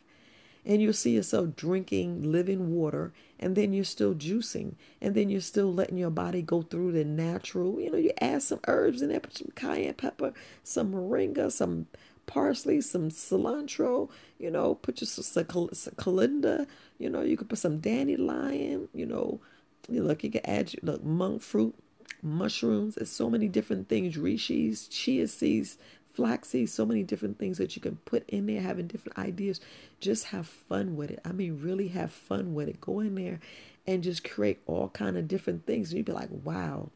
and 0.65 0.81
you'll 0.81 0.93
see 0.93 1.11
yourself 1.11 1.55
drinking 1.55 2.31
living 2.31 2.73
water 2.73 3.13
and 3.39 3.55
then 3.55 3.71
you're 3.71 3.83
still 3.83 4.15
juicing 4.15 4.73
and 4.99 5.13
then 5.13 5.29
you're 5.29 5.41
still 5.41 5.71
letting 5.71 5.97
your 5.97 6.09
body 6.09 6.41
go 6.41 6.61
through 6.63 6.91
the 6.91 7.05
natural 7.05 7.79
you 7.79 7.91
know 7.91 7.97
you 7.97 8.11
add 8.19 8.41
some 8.41 8.59
herbs 8.67 9.01
in 9.01 9.09
there 9.09 9.19
put 9.19 9.37
some 9.37 9.51
cayenne 9.55 9.93
pepper 9.93 10.33
some 10.63 10.91
moringa 10.91 11.51
some 11.51 11.85
parsley 12.25 12.81
some 12.81 13.09
cilantro 13.09 14.09
you 14.39 14.49
know 14.49 14.73
put 14.75 14.99
your 14.99 15.07
some 15.07 15.45
coriander 15.97 16.65
you 16.97 17.09
know 17.09 17.21
you 17.21 17.37
could 17.37 17.49
put 17.49 17.59
some 17.59 17.79
dandelion 17.79 18.87
you 18.93 19.05
know 19.05 19.39
look 19.89 20.23
you 20.23 20.31
can 20.31 20.45
add 20.45 20.73
look 20.81 21.03
monk 21.03 21.41
fruit 21.41 21.75
mushrooms 22.21 22.95
there's 22.95 23.09
so 23.09 23.29
many 23.29 23.47
different 23.47 23.87
things 23.87 24.15
reishi 24.15 24.89
chia 24.89 25.27
seeds 25.27 25.77
flax 26.15 26.49
seeds. 26.49 26.73
so 26.73 26.85
many 26.85 27.03
different 27.03 27.37
things 27.37 27.57
that 27.57 27.75
you 27.75 27.81
can 27.81 27.97
put 27.97 28.27
in 28.29 28.45
there, 28.45 28.61
having 28.61 28.87
different 28.87 29.17
ideas. 29.17 29.59
Just 29.99 30.25
have 30.25 30.47
fun 30.47 30.95
with 30.95 31.11
it. 31.11 31.19
I 31.25 31.31
mean, 31.31 31.59
really 31.61 31.89
have 31.89 32.11
fun 32.11 32.53
with 32.53 32.69
it. 32.69 32.81
Go 32.81 33.01
in 33.01 33.15
there 33.15 33.39
and 33.85 34.01
just 34.01 34.23
create 34.23 34.61
all 34.65 34.89
kind 34.89 35.17
of 35.17 35.27
different 35.27 35.65
things. 35.65 35.89
And 35.89 35.97
you'd 35.97 36.05
be 36.05 36.13
like, 36.13 36.29
wow. 36.31 36.89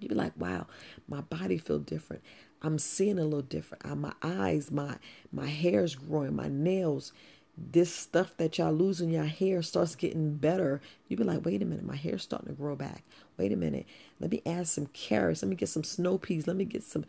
You'd 0.00 0.08
be 0.08 0.14
like, 0.14 0.32
wow, 0.36 0.66
my 1.06 1.20
body 1.20 1.56
feel 1.56 1.78
different. 1.78 2.22
I'm 2.60 2.78
seeing 2.78 3.18
a 3.18 3.24
little 3.24 3.42
different. 3.42 3.86
Uh, 3.86 3.94
my 3.94 4.12
eyes, 4.22 4.70
my 4.70 4.96
my 5.30 5.46
hair's 5.46 5.94
growing, 5.94 6.34
my 6.34 6.48
nails, 6.48 7.12
this 7.56 7.94
stuff 7.94 8.36
that 8.36 8.58
y'all 8.58 8.72
losing 8.72 9.10
your 9.10 9.24
hair 9.24 9.62
starts 9.62 9.94
getting 9.94 10.34
better, 10.34 10.80
you 11.08 11.16
be 11.16 11.24
like, 11.24 11.44
wait 11.44 11.62
a 11.62 11.64
minute, 11.64 11.84
my 11.84 11.96
hair's 11.96 12.22
starting 12.22 12.48
to 12.48 12.54
grow 12.54 12.74
back. 12.74 13.04
Wait 13.36 13.52
a 13.52 13.56
minute, 13.56 13.86
let 14.20 14.30
me 14.30 14.42
add 14.44 14.66
some 14.68 14.86
carrots. 14.86 15.42
Let 15.42 15.50
me 15.50 15.56
get 15.56 15.68
some 15.68 15.84
snow 15.84 16.18
peas. 16.18 16.46
Let 16.46 16.56
me 16.56 16.64
get 16.64 16.82
some, 16.82 17.04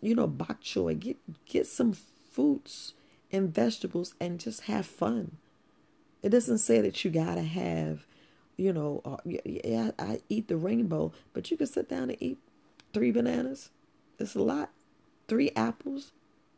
you 0.00 0.14
know, 0.14 0.26
bok 0.26 0.60
choy. 0.60 0.98
Get 0.98 1.16
get 1.46 1.66
some 1.66 1.96
fruits 2.30 2.94
and 3.30 3.54
vegetables 3.54 4.14
and 4.20 4.40
just 4.40 4.62
have 4.62 4.86
fun. 4.86 5.36
It 6.22 6.30
doesn't 6.30 6.58
say 6.58 6.80
that 6.80 7.04
you 7.04 7.10
gotta 7.10 7.42
have, 7.42 8.06
you 8.56 8.72
know, 8.72 9.00
uh, 9.04 9.16
yeah, 9.44 9.92
I 9.98 10.22
eat 10.28 10.48
the 10.48 10.56
rainbow, 10.56 11.12
but 11.32 11.50
you 11.50 11.56
can 11.56 11.66
sit 11.66 11.88
down 11.88 12.10
and 12.10 12.16
eat 12.20 12.38
three 12.92 13.12
bananas. 13.12 13.70
It's 14.18 14.34
a 14.34 14.42
lot. 14.42 14.70
Three 15.28 15.50
apples. 15.54 16.12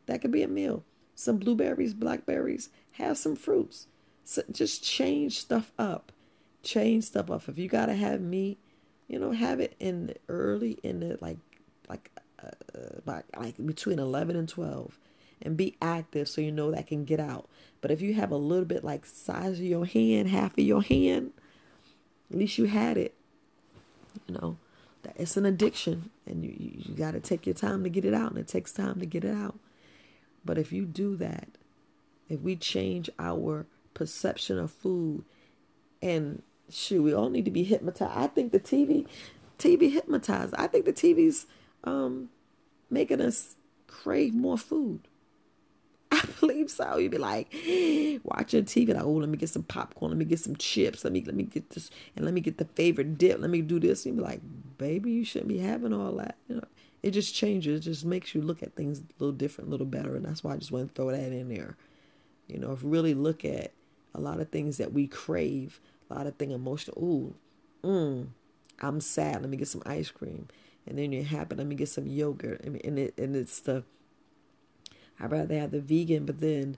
That 0.07 0.21
could 0.21 0.31
be 0.31 0.43
a 0.43 0.47
meal 0.47 0.83
some 1.17 1.37
blueberries, 1.37 1.95
blackberries, 1.95 2.69
have 2.93 3.17
some 3.17 3.35
fruits. 3.35 3.87
So 4.23 4.43
just 4.51 4.83
change 4.83 5.39
stuff 5.39 5.71
up. 5.79 6.11
Change 6.61 7.05
stuff 7.05 7.31
up. 7.31 7.49
If 7.49 7.57
you 7.57 7.67
gotta 7.67 7.95
have 7.95 8.21
meat, 8.21 8.59
you 9.07 9.17
know, 9.17 9.31
have 9.31 9.59
it 9.59 9.75
in 9.79 10.13
early 10.29 10.77
in 10.83 10.99
the 10.99 11.17
like 11.19 11.39
like 11.89 12.11
uh, 12.43 12.51
like, 13.05 13.25
like 13.35 13.55
between 13.65 13.97
eleven 13.97 14.35
and 14.35 14.47
twelve, 14.47 14.99
and 15.41 15.57
be 15.57 15.75
active 15.81 16.29
so 16.29 16.39
you 16.39 16.51
know 16.51 16.69
that 16.69 16.85
can 16.85 17.03
get 17.03 17.19
out. 17.19 17.49
But 17.81 17.89
if 17.89 17.99
you 17.99 18.13
have 18.13 18.31
a 18.31 18.37
little 18.37 18.65
bit 18.65 18.83
like 18.83 19.03
size 19.05 19.59
of 19.59 19.65
your 19.65 19.85
hand, 19.85 20.29
half 20.29 20.51
of 20.51 20.63
your 20.63 20.83
hand, 20.83 21.31
at 22.29 22.37
least 22.37 22.59
you 22.59 22.65
had 22.65 22.95
it. 22.95 23.15
You 24.27 24.35
know, 24.35 24.57
that 25.01 25.15
it's 25.17 25.35
an 25.35 25.47
addiction, 25.47 26.11
and 26.27 26.45
you, 26.45 26.53
you 26.59 26.95
got 26.95 27.11
to 27.11 27.19
take 27.19 27.47
your 27.47 27.55
time 27.55 27.83
to 27.83 27.89
get 27.89 28.05
it 28.05 28.13
out, 28.13 28.29
and 28.29 28.39
it 28.39 28.47
takes 28.47 28.71
time 28.71 28.99
to 28.99 29.05
get 29.07 29.23
it 29.23 29.35
out. 29.35 29.57
But 30.47 30.57
if 30.57 30.71
you 30.71 30.85
do 30.85 31.15
that, 31.17 31.49
if 32.29 32.39
we 32.39 32.55
change 32.55 33.09
our 33.19 33.67
perception 33.93 34.57
of 34.57 34.71
food 34.71 35.25
and 36.01 36.41
shoot, 36.69 37.03
we 37.03 37.13
all 37.13 37.29
need 37.29 37.45
to 37.45 37.51
be 37.51 37.63
hypnotized. 37.63 38.17
I 38.17 38.27
think 38.27 38.53
the 38.53 38.59
TV, 38.59 39.05
TV 39.59 39.91
hypnotized. 39.91 40.55
I 40.57 40.67
think 40.67 40.85
the 40.85 40.93
TV's 40.93 41.45
um, 41.83 42.29
making 42.89 43.21
us 43.21 43.55
crave 43.87 44.33
more 44.33 44.57
food. 44.57 45.01
I 46.11 46.23
believe 46.39 46.71
so. 46.71 46.97
You'd 46.97 47.11
be 47.11 47.17
like 47.17 47.51
watching 48.23 48.63
TV, 48.63 48.93
like, 48.93 49.03
oh, 49.03 49.11
let 49.11 49.27
me 49.27 49.37
get 49.37 49.49
some 49.49 49.63
popcorn, 49.63 50.11
let 50.11 50.17
me 50.17 50.25
get 50.25 50.39
some 50.39 50.55
chips, 50.55 51.03
let 51.03 51.11
me 51.11 51.21
let 51.25 51.35
me 51.35 51.43
get 51.43 51.71
this, 51.71 51.91
and 52.15 52.23
let 52.23 52.33
me 52.33 52.39
get 52.39 52.57
the 52.57 52.65
favorite 52.65 53.17
dip. 53.17 53.41
Let 53.41 53.49
me 53.49 53.61
do 53.61 53.79
this. 53.81 54.05
You'd 54.05 54.15
be 54.15 54.21
like, 54.21 54.41
baby, 54.77 55.11
you 55.11 55.25
shouldn't 55.25 55.49
be 55.49 55.57
having 55.57 55.93
all 55.93 56.13
that. 56.13 56.37
You 56.47 56.55
know, 56.55 56.67
it 57.07 57.11
just 57.11 57.33
changes, 57.33 57.79
it 57.79 57.89
just 57.89 58.03
makes 58.03 58.35
you 58.35 58.41
look 58.41 58.61
at 58.61 58.75
things 58.75 58.99
a 58.99 59.03
little 59.17 59.31
different, 59.31 59.69
a 59.69 59.71
little 59.71 59.85
better. 59.85 60.17
And 60.17 60.25
that's 60.25 60.43
why 60.43 60.53
I 60.53 60.57
just 60.57 60.73
want 60.73 60.89
to 60.89 60.93
throw 60.93 61.09
that 61.09 61.31
in 61.31 61.47
there. 61.47 61.77
You 62.47 62.59
know, 62.59 62.73
if 62.73 62.79
really 62.83 63.13
look 63.13 63.45
at 63.45 63.71
a 64.13 64.19
lot 64.19 64.41
of 64.41 64.49
things 64.49 64.75
that 64.77 64.91
we 64.91 65.07
crave, 65.07 65.79
a 66.09 66.15
lot 66.15 66.27
of 66.27 66.35
things 66.35 66.53
emotional. 66.53 67.01
Ooh, 67.01 67.35
mm, 67.81 68.27
I'm 68.81 68.99
sad. 68.99 69.41
Let 69.41 69.49
me 69.49 69.55
get 69.55 69.69
some 69.69 69.83
ice 69.85 70.11
cream. 70.11 70.49
And 70.85 70.97
then 70.97 71.13
you're 71.13 71.23
happy. 71.23 71.55
Let 71.55 71.67
me 71.67 71.75
get 71.75 71.87
some 71.87 72.07
yogurt. 72.07 72.61
I 72.65 72.69
mean, 72.69 72.81
and 72.83 72.99
it 72.99 73.17
and 73.17 73.35
it's 73.35 73.61
the. 73.61 73.85
I'd 75.19 75.31
rather 75.31 75.57
have 75.57 75.71
the 75.71 75.79
vegan, 75.79 76.25
but 76.25 76.41
then 76.41 76.77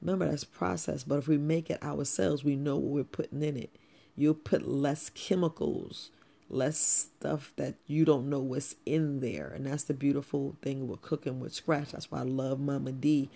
remember 0.00 0.26
that's 0.26 0.44
processed. 0.44 1.06
But 1.06 1.18
if 1.18 1.28
we 1.28 1.36
make 1.36 1.68
it 1.68 1.82
ourselves, 1.82 2.44
we 2.44 2.56
know 2.56 2.76
what 2.76 2.92
we're 2.92 3.04
putting 3.04 3.42
in 3.42 3.58
it. 3.58 3.76
You'll 4.16 4.34
put 4.34 4.66
less 4.66 5.10
chemicals 5.10 6.10
less 6.48 6.78
stuff 6.78 7.52
that 7.56 7.74
you 7.86 8.04
don't 8.04 8.28
know 8.28 8.38
what's 8.38 8.76
in 8.84 9.20
there. 9.20 9.48
And 9.54 9.66
that's 9.66 9.84
the 9.84 9.94
beautiful 9.94 10.56
thing 10.62 10.88
with 10.88 11.02
cooking 11.02 11.40
with 11.40 11.54
scratch. 11.54 11.92
That's 11.92 12.10
why 12.10 12.20
I 12.20 12.24
love 12.24 12.60
Mama 12.60 12.92
D. 12.92 13.30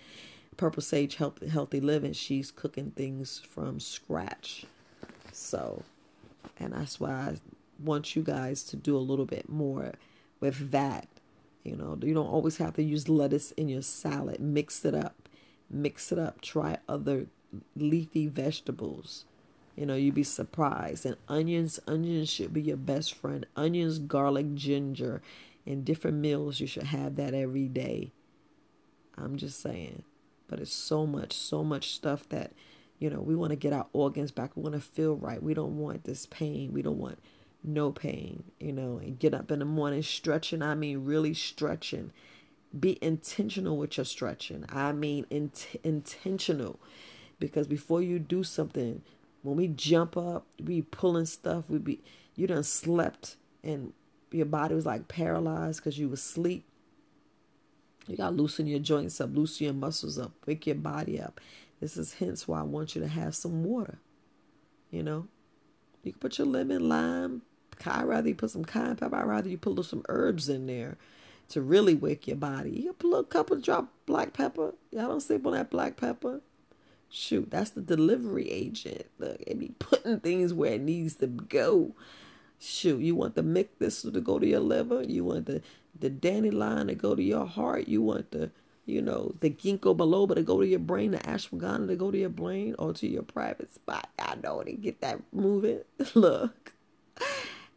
Purple 0.57 0.81
Sage 0.81 1.15
Healthy, 1.15 1.47
Healthy 1.47 1.79
Living. 1.79 2.13
She's 2.13 2.51
cooking 2.51 2.91
things 2.91 3.41
from 3.49 3.79
scratch. 3.79 4.65
So, 5.31 5.83
and 6.59 6.73
that's 6.73 6.99
why 6.99 7.11
I 7.11 7.35
want 7.83 8.15
you 8.15 8.21
guys 8.21 8.63
to 8.65 8.75
do 8.75 8.95
a 8.95 8.99
little 8.99 9.25
bit 9.25 9.49
more 9.49 9.93
with 10.39 10.71
that. 10.71 11.07
You 11.63 11.75
know, 11.75 11.97
you 12.01 12.13
don't 12.13 12.27
always 12.27 12.57
have 12.57 12.75
to 12.75 12.83
use 12.83 13.07
lettuce 13.07 13.51
in 13.51 13.69
your 13.69 13.81
salad. 13.81 14.39
Mix 14.39 14.83
it 14.83 14.95
up. 14.95 15.29
Mix 15.69 16.11
it 16.11 16.19
up. 16.19 16.41
Try 16.41 16.77
other 16.87 17.27
leafy 17.75 18.27
vegetables 18.27 19.25
you 19.75 19.85
know, 19.85 19.95
you'd 19.95 20.15
be 20.15 20.23
surprised. 20.23 21.05
And 21.05 21.17
onions, 21.27 21.79
onions 21.87 22.29
should 22.29 22.53
be 22.53 22.61
your 22.61 22.77
best 22.77 23.13
friend. 23.13 23.45
Onions, 23.55 23.99
garlic, 23.99 24.53
ginger, 24.55 25.21
in 25.65 25.83
different 25.83 26.17
meals, 26.17 26.59
you 26.59 26.67
should 26.67 26.83
have 26.83 27.15
that 27.15 27.33
every 27.33 27.67
day. 27.67 28.11
I'm 29.17 29.37
just 29.37 29.61
saying. 29.61 30.03
But 30.47 30.59
it's 30.59 30.73
so 30.73 31.05
much, 31.05 31.33
so 31.33 31.63
much 31.63 31.93
stuff 31.93 32.27
that, 32.29 32.51
you 32.99 33.09
know, 33.09 33.21
we 33.21 33.35
want 33.35 33.51
to 33.51 33.55
get 33.55 33.73
our 33.73 33.87
organs 33.93 34.31
back. 34.31 34.55
We 34.55 34.63
want 34.63 34.75
to 34.75 34.81
feel 34.81 35.15
right. 35.15 35.41
We 35.41 35.53
don't 35.53 35.77
want 35.77 36.03
this 36.03 36.25
pain. 36.25 36.73
We 36.73 36.81
don't 36.81 36.97
want 36.97 37.19
no 37.63 37.91
pain, 37.91 38.43
you 38.59 38.73
know, 38.73 38.97
and 38.97 39.19
get 39.19 39.33
up 39.33 39.51
in 39.51 39.59
the 39.59 39.65
morning 39.65 40.01
stretching. 40.01 40.61
I 40.61 40.75
mean, 40.75 41.05
really 41.05 41.33
stretching. 41.33 42.11
Be 42.77 42.97
intentional 43.01 43.77
with 43.77 43.97
your 43.97 44.05
stretching. 44.05 44.65
I 44.69 44.91
mean, 44.91 45.25
int- 45.29 45.79
intentional. 45.83 46.79
Because 47.39 47.67
before 47.67 48.01
you 48.01 48.19
do 48.19 48.43
something, 48.43 49.01
when 49.43 49.55
we 49.55 49.67
jump 49.67 50.17
up, 50.17 50.45
we 50.63 50.81
pulling 50.81 51.25
stuff. 51.25 51.65
We 51.67 51.77
be 51.79 51.99
you 52.35 52.47
done 52.47 52.63
slept 52.63 53.35
and 53.63 53.93
your 54.31 54.45
body 54.45 54.75
was 54.75 54.85
like 54.85 55.07
paralyzed 55.07 55.79
because 55.79 55.97
you 55.97 56.09
was 56.09 56.19
asleep. 56.19 56.63
You 58.07 58.17
got 58.17 58.29
to 58.29 58.35
loosen 58.35 58.67
your 58.67 58.79
joints 58.79 59.21
up, 59.21 59.35
loosen 59.35 59.65
your 59.65 59.73
muscles 59.73 60.17
up, 60.17 60.31
wake 60.45 60.65
your 60.65 60.75
body 60.75 61.19
up. 61.19 61.39
This 61.79 61.97
is 61.97 62.15
hence 62.15 62.47
why 62.47 62.59
I 62.59 62.63
want 62.63 62.95
you 62.95 63.01
to 63.01 63.07
have 63.07 63.35
some 63.35 63.63
water. 63.63 63.99
You 64.89 65.03
know, 65.03 65.27
you 66.03 66.11
can 66.11 66.19
put 66.19 66.37
your 66.37 66.47
lemon, 66.47 66.87
lime. 66.87 67.41
I 67.85 68.03
rather 68.03 68.29
you 68.29 68.35
put 68.35 68.51
some 68.51 68.65
cayenne 68.65 68.95
pepper. 68.97 69.15
I 69.15 69.23
rather 69.23 69.49
you 69.49 69.57
put 69.57 69.83
some 69.85 70.03
herbs 70.07 70.49
in 70.49 70.67
there 70.67 70.97
to 71.49 71.61
really 71.61 71.95
wake 71.95 72.27
your 72.27 72.37
body. 72.37 72.69
You 72.71 72.93
can 72.93 73.11
put 73.11 73.17
a 73.17 73.23
couple 73.23 73.59
drop 73.59 73.91
black 74.05 74.33
pepper. 74.33 74.73
Y'all 74.91 75.07
don't 75.07 75.21
sleep 75.21 75.45
on 75.45 75.53
that 75.53 75.71
black 75.71 75.97
pepper. 75.97 76.41
Shoot, 77.13 77.51
that's 77.51 77.71
the 77.71 77.81
delivery 77.81 78.49
agent. 78.49 79.07
Look, 79.19 79.41
it 79.45 79.59
be 79.59 79.73
putting 79.79 80.21
things 80.21 80.53
where 80.53 80.75
it 80.75 80.81
needs 80.81 81.15
to 81.15 81.27
go. 81.27 81.93
Shoot, 82.57 83.01
you 83.01 83.15
want 83.15 83.35
the 83.35 83.43
milk 83.43 83.67
thistle 83.79 84.13
to 84.13 84.21
go 84.21 84.39
to 84.39 84.47
your 84.47 84.61
liver. 84.61 85.03
You 85.03 85.25
want 85.25 85.45
the 85.45 85.61
the 85.99 86.09
dandelion 86.09 86.87
to 86.87 86.95
go 86.95 87.13
to 87.13 87.21
your 87.21 87.45
heart. 87.45 87.89
You 87.89 88.01
want 88.01 88.31
the 88.31 88.51
you 88.85 89.01
know 89.01 89.35
the 89.41 89.49
ginkgo 89.49 89.93
biloba 89.93 90.35
to 90.35 90.41
go 90.41 90.61
to 90.61 90.65
your 90.65 90.79
brain, 90.79 91.11
the 91.11 91.17
ashwagandha 91.17 91.89
to 91.89 91.95
go 91.97 92.11
to 92.11 92.17
your 92.17 92.29
brain 92.29 92.75
or 92.79 92.93
to 92.93 93.07
your 93.07 93.23
private 93.23 93.73
spot. 93.73 94.07
I 94.17 94.35
know 94.41 94.63
to 94.63 94.71
get 94.71 95.01
that 95.01 95.19
moving. 95.33 95.81
Look, 96.15 96.71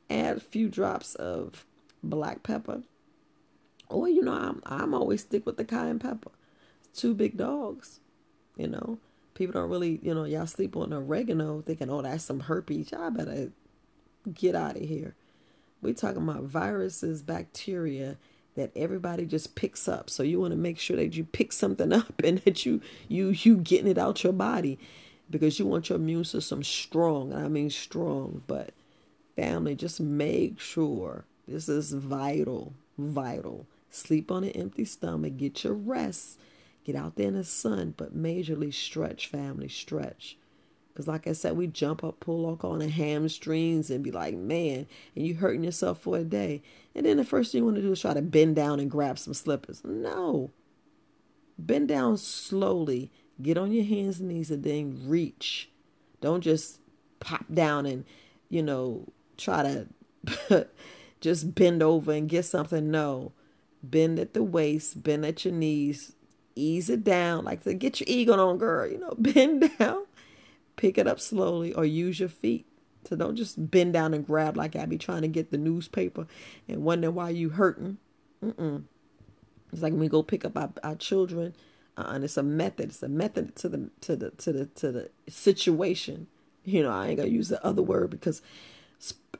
add 0.08 0.36
a 0.36 0.40
few 0.40 0.68
drops 0.68 1.16
of 1.16 1.66
black 2.04 2.44
pepper, 2.44 2.82
or 3.88 4.08
you 4.08 4.22
know 4.22 4.32
I'm 4.32 4.62
I'm 4.64 4.94
always 4.94 5.22
stick 5.22 5.44
with 5.44 5.56
the 5.56 5.64
cayenne 5.64 5.98
pepper. 5.98 6.30
Two 6.94 7.14
big 7.14 7.36
dogs, 7.36 7.98
you 8.56 8.68
know. 8.68 8.98
People 9.34 9.60
don't 9.60 9.70
really, 9.70 9.98
you 10.02 10.14
know, 10.14 10.24
y'all 10.24 10.46
sleep 10.46 10.76
on 10.76 10.92
oregano 10.92 11.62
thinking, 11.62 11.90
oh, 11.90 12.02
that's 12.02 12.24
some 12.24 12.40
herpes. 12.40 12.92
Y'all 12.92 13.10
better 13.10 13.50
get 14.32 14.54
out 14.54 14.76
of 14.76 14.82
here. 14.82 15.14
We're 15.82 15.94
talking 15.94 16.22
about 16.22 16.44
viruses, 16.44 17.22
bacteria 17.22 18.16
that 18.54 18.70
everybody 18.76 19.26
just 19.26 19.54
picks 19.54 19.88
up. 19.88 20.08
So 20.08 20.22
you 20.22 20.40
want 20.40 20.52
to 20.52 20.56
make 20.56 20.78
sure 20.78 20.96
that 20.96 21.14
you 21.14 21.24
pick 21.24 21.52
something 21.52 21.92
up 21.92 22.22
and 22.22 22.38
that 22.40 22.64
you 22.64 22.80
you 23.08 23.30
you 23.30 23.56
getting 23.56 23.90
it 23.90 23.98
out 23.98 24.24
your 24.24 24.32
body 24.32 24.78
because 25.30 25.58
you 25.58 25.66
want 25.66 25.88
your 25.88 25.96
immune 25.96 26.24
system 26.24 26.62
strong. 26.62 27.32
And 27.32 27.44
I 27.44 27.48
mean 27.48 27.70
strong, 27.70 28.42
but 28.46 28.72
family, 29.36 29.74
just 29.74 30.00
make 30.00 30.60
sure 30.60 31.24
this 31.46 31.68
is 31.68 31.92
vital, 31.92 32.72
vital. 32.96 33.66
Sleep 33.90 34.30
on 34.30 34.44
an 34.44 34.50
empty 34.50 34.84
stomach, 34.84 35.36
get 35.36 35.64
your 35.64 35.74
rest, 35.74 36.38
get 36.84 36.94
out 36.94 37.16
there 37.16 37.28
in 37.28 37.34
the 37.34 37.44
sun, 37.44 37.94
but 37.96 38.16
majorly 38.16 38.72
stretch, 38.72 39.26
family, 39.26 39.68
stretch. 39.68 40.36
Because, 40.94 41.08
like 41.08 41.26
I 41.26 41.32
said, 41.32 41.56
we 41.56 41.66
jump 41.66 42.04
up, 42.04 42.20
pull 42.20 42.48
up 42.48 42.64
on 42.64 42.78
the 42.78 42.88
hamstrings 42.88 43.90
and 43.90 44.04
be 44.04 44.12
like, 44.12 44.36
man, 44.36 44.86
and 45.16 45.26
you 45.26 45.34
hurting 45.34 45.64
yourself 45.64 46.00
for 46.00 46.16
a 46.16 46.22
day. 46.22 46.62
And 46.94 47.04
then 47.04 47.16
the 47.16 47.24
first 47.24 47.50
thing 47.50 47.60
you 47.60 47.64
want 47.64 47.76
to 47.76 47.82
do 47.82 47.90
is 47.90 48.00
try 48.00 48.14
to 48.14 48.22
bend 48.22 48.54
down 48.54 48.78
and 48.78 48.88
grab 48.88 49.18
some 49.18 49.34
slippers. 49.34 49.82
No. 49.84 50.52
Bend 51.58 51.88
down 51.88 52.16
slowly, 52.16 53.10
get 53.42 53.58
on 53.58 53.72
your 53.72 53.84
hands 53.84 54.20
and 54.20 54.28
knees, 54.28 54.52
and 54.52 54.62
then 54.62 55.02
reach. 55.06 55.68
Don't 56.20 56.42
just 56.42 56.78
pop 57.18 57.44
down 57.52 57.86
and, 57.86 58.04
you 58.48 58.62
know, 58.62 59.08
try 59.36 59.64
to 60.48 60.68
just 61.20 61.56
bend 61.56 61.82
over 61.82 62.12
and 62.12 62.28
get 62.28 62.44
something. 62.44 62.92
No. 62.92 63.32
Bend 63.82 64.20
at 64.20 64.32
the 64.32 64.44
waist, 64.44 65.02
bend 65.02 65.26
at 65.26 65.44
your 65.44 65.54
knees, 65.54 66.13
ease 66.56 66.90
it 66.90 67.04
down. 67.04 67.44
Like 67.44 67.62
to 67.64 67.74
get 67.74 68.00
your 68.00 68.06
ego 68.08 68.34
on, 68.34 68.58
girl. 68.58 68.88
You 68.90 68.98
know, 68.98 69.14
bend 69.18 69.70
down 69.78 70.04
pick 70.76 70.98
it 70.98 71.06
up 71.06 71.20
slowly 71.20 71.72
or 71.72 71.84
use 71.84 72.20
your 72.20 72.28
feet. 72.28 72.66
So 73.04 73.16
don't 73.16 73.36
just 73.36 73.70
bend 73.70 73.92
down 73.92 74.14
and 74.14 74.26
grab 74.26 74.56
like 74.56 74.76
I 74.76 74.86
be 74.86 74.98
trying 74.98 75.22
to 75.22 75.28
get 75.28 75.50
the 75.50 75.58
newspaper 75.58 76.26
and 76.68 76.82
wonder 76.82 77.10
why 77.10 77.30
you 77.30 77.50
hurting. 77.50 77.98
Mm-mm. 78.42 78.84
It's 79.72 79.82
like 79.82 79.92
when 79.92 80.00
we 80.00 80.08
go 80.08 80.22
pick 80.22 80.44
up 80.44 80.56
our, 80.56 80.70
our 80.82 80.94
children, 80.94 81.54
uh, 81.96 82.06
and 82.08 82.24
it's 82.24 82.36
a 82.36 82.42
method. 82.42 82.90
It's 82.90 83.02
a 83.02 83.08
method 83.08 83.56
to 83.56 83.68
the 83.68 83.90
to 84.00 84.16
the 84.16 84.30
to 84.30 84.52
the 84.52 84.66
to 84.66 84.92
the 84.92 85.10
situation. 85.28 86.28
You 86.64 86.82
know, 86.82 86.90
I 86.90 87.08
ain't 87.08 87.18
gonna 87.18 87.28
use 87.28 87.48
the 87.48 87.64
other 87.64 87.82
word 87.82 88.10
because 88.10 88.40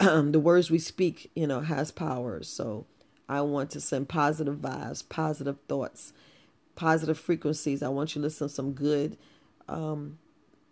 um, 0.01 0.33
the 0.33 0.41
words 0.41 0.71
we 0.71 0.79
speak, 0.79 1.31
you 1.35 1.47
know, 1.47 1.61
has 1.61 1.91
power. 1.91 2.43
So 2.43 2.87
I 3.29 3.41
want 3.43 3.71
to 3.71 3.81
send 3.81 4.09
positive 4.09 4.57
vibes, 4.57 5.09
positive 5.09 5.57
thoughts, 5.69 6.13
positive 6.77 7.19
frequencies. 7.19 7.83
I 7.83 7.89
want 7.89 8.15
you 8.15 8.21
to 8.21 8.25
listen 8.25 8.49
to 8.49 8.55
some 8.55 8.73
good 8.73 9.17
um, 9.69 10.19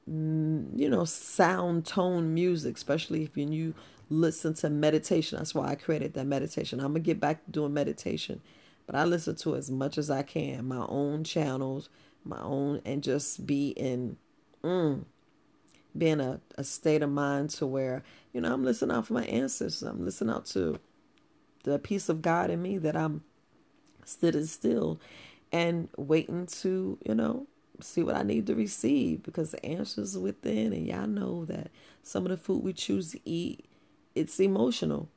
you 0.06 0.88
know, 0.88 1.04
sound 1.04 1.86
tone 1.86 2.34
music, 2.34 2.76
especially 2.76 3.22
if 3.22 3.36
you 3.36 3.74
listen 4.10 4.54
to 4.54 4.70
meditation. 4.70 5.38
That's 5.38 5.54
why 5.54 5.68
I 5.68 5.74
created 5.74 6.14
that 6.14 6.26
meditation. 6.26 6.80
I'm 6.80 6.88
gonna 6.88 7.00
get 7.00 7.20
back 7.20 7.44
to 7.44 7.50
doing 7.50 7.74
meditation, 7.74 8.40
but 8.86 8.96
I 8.96 9.04
listen 9.04 9.36
to 9.36 9.56
as 9.56 9.70
much 9.70 9.98
as 9.98 10.10
I 10.10 10.22
can, 10.22 10.66
my 10.66 10.84
own 10.88 11.24
channels, 11.24 11.88
my 12.24 12.40
own, 12.40 12.82
and 12.84 13.02
just 13.02 13.46
be 13.46 13.70
in, 13.70 14.16
mm, 14.62 15.04
be 15.96 16.08
in 16.08 16.20
a, 16.20 16.40
a 16.58 16.64
state 16.64 17.02
of 17.02 17.10
mind 17.10 17.50
to 17.50 17.66
where 17.66 18.02
you 18.32 18.40
know 18.40 18.52
I'm 18.52 18.64
listening 18.64 18.96
out 18.96 19.06
for 19.06 19.14
my 19.14 19.24
ancestors. 19.24 19.82
I'm 19.82 20.04
listening 20.04 20.34
out 20.34 20.46
to 20.46 20.80
the 21.64 21.78
peace 21.78 22.08
of 22.08 22.22
God 22.22 22.50
in 22.50 22.60
me 22.60 22.78
that 22.78 22.96
I'm 22.96 23.22
sitting 24.04 24.46
still 24.46 25.00
and 25.52 25.88
waiting 25.96 26.46
to 26.46 26.98
you 27.06 27.14
know 27.14 27.46
see 27.80 28.02
what 28.02 28.16
I 28.16 28.22
need 28.22 28.46
to 28.46 28.54
receive 28.54 29.22
because 29.22 29.50
the 29.50 29.64
answers 29.64 30.16
within. 30.16 30.72
And 30.72 30.86
y'all 30.86 31.06
know 31.06 31.44
that 31.46 31.70
some 32.02 32.24
of 32.24 32.30
the 32.30 32.36
food 32.36 32.62
we 32.62 32.72
choose 32.72 33.12
to 33.12 33.20
eat, 33.24 33.64
it's 34.14 34.38
emotional. 34.40 35.08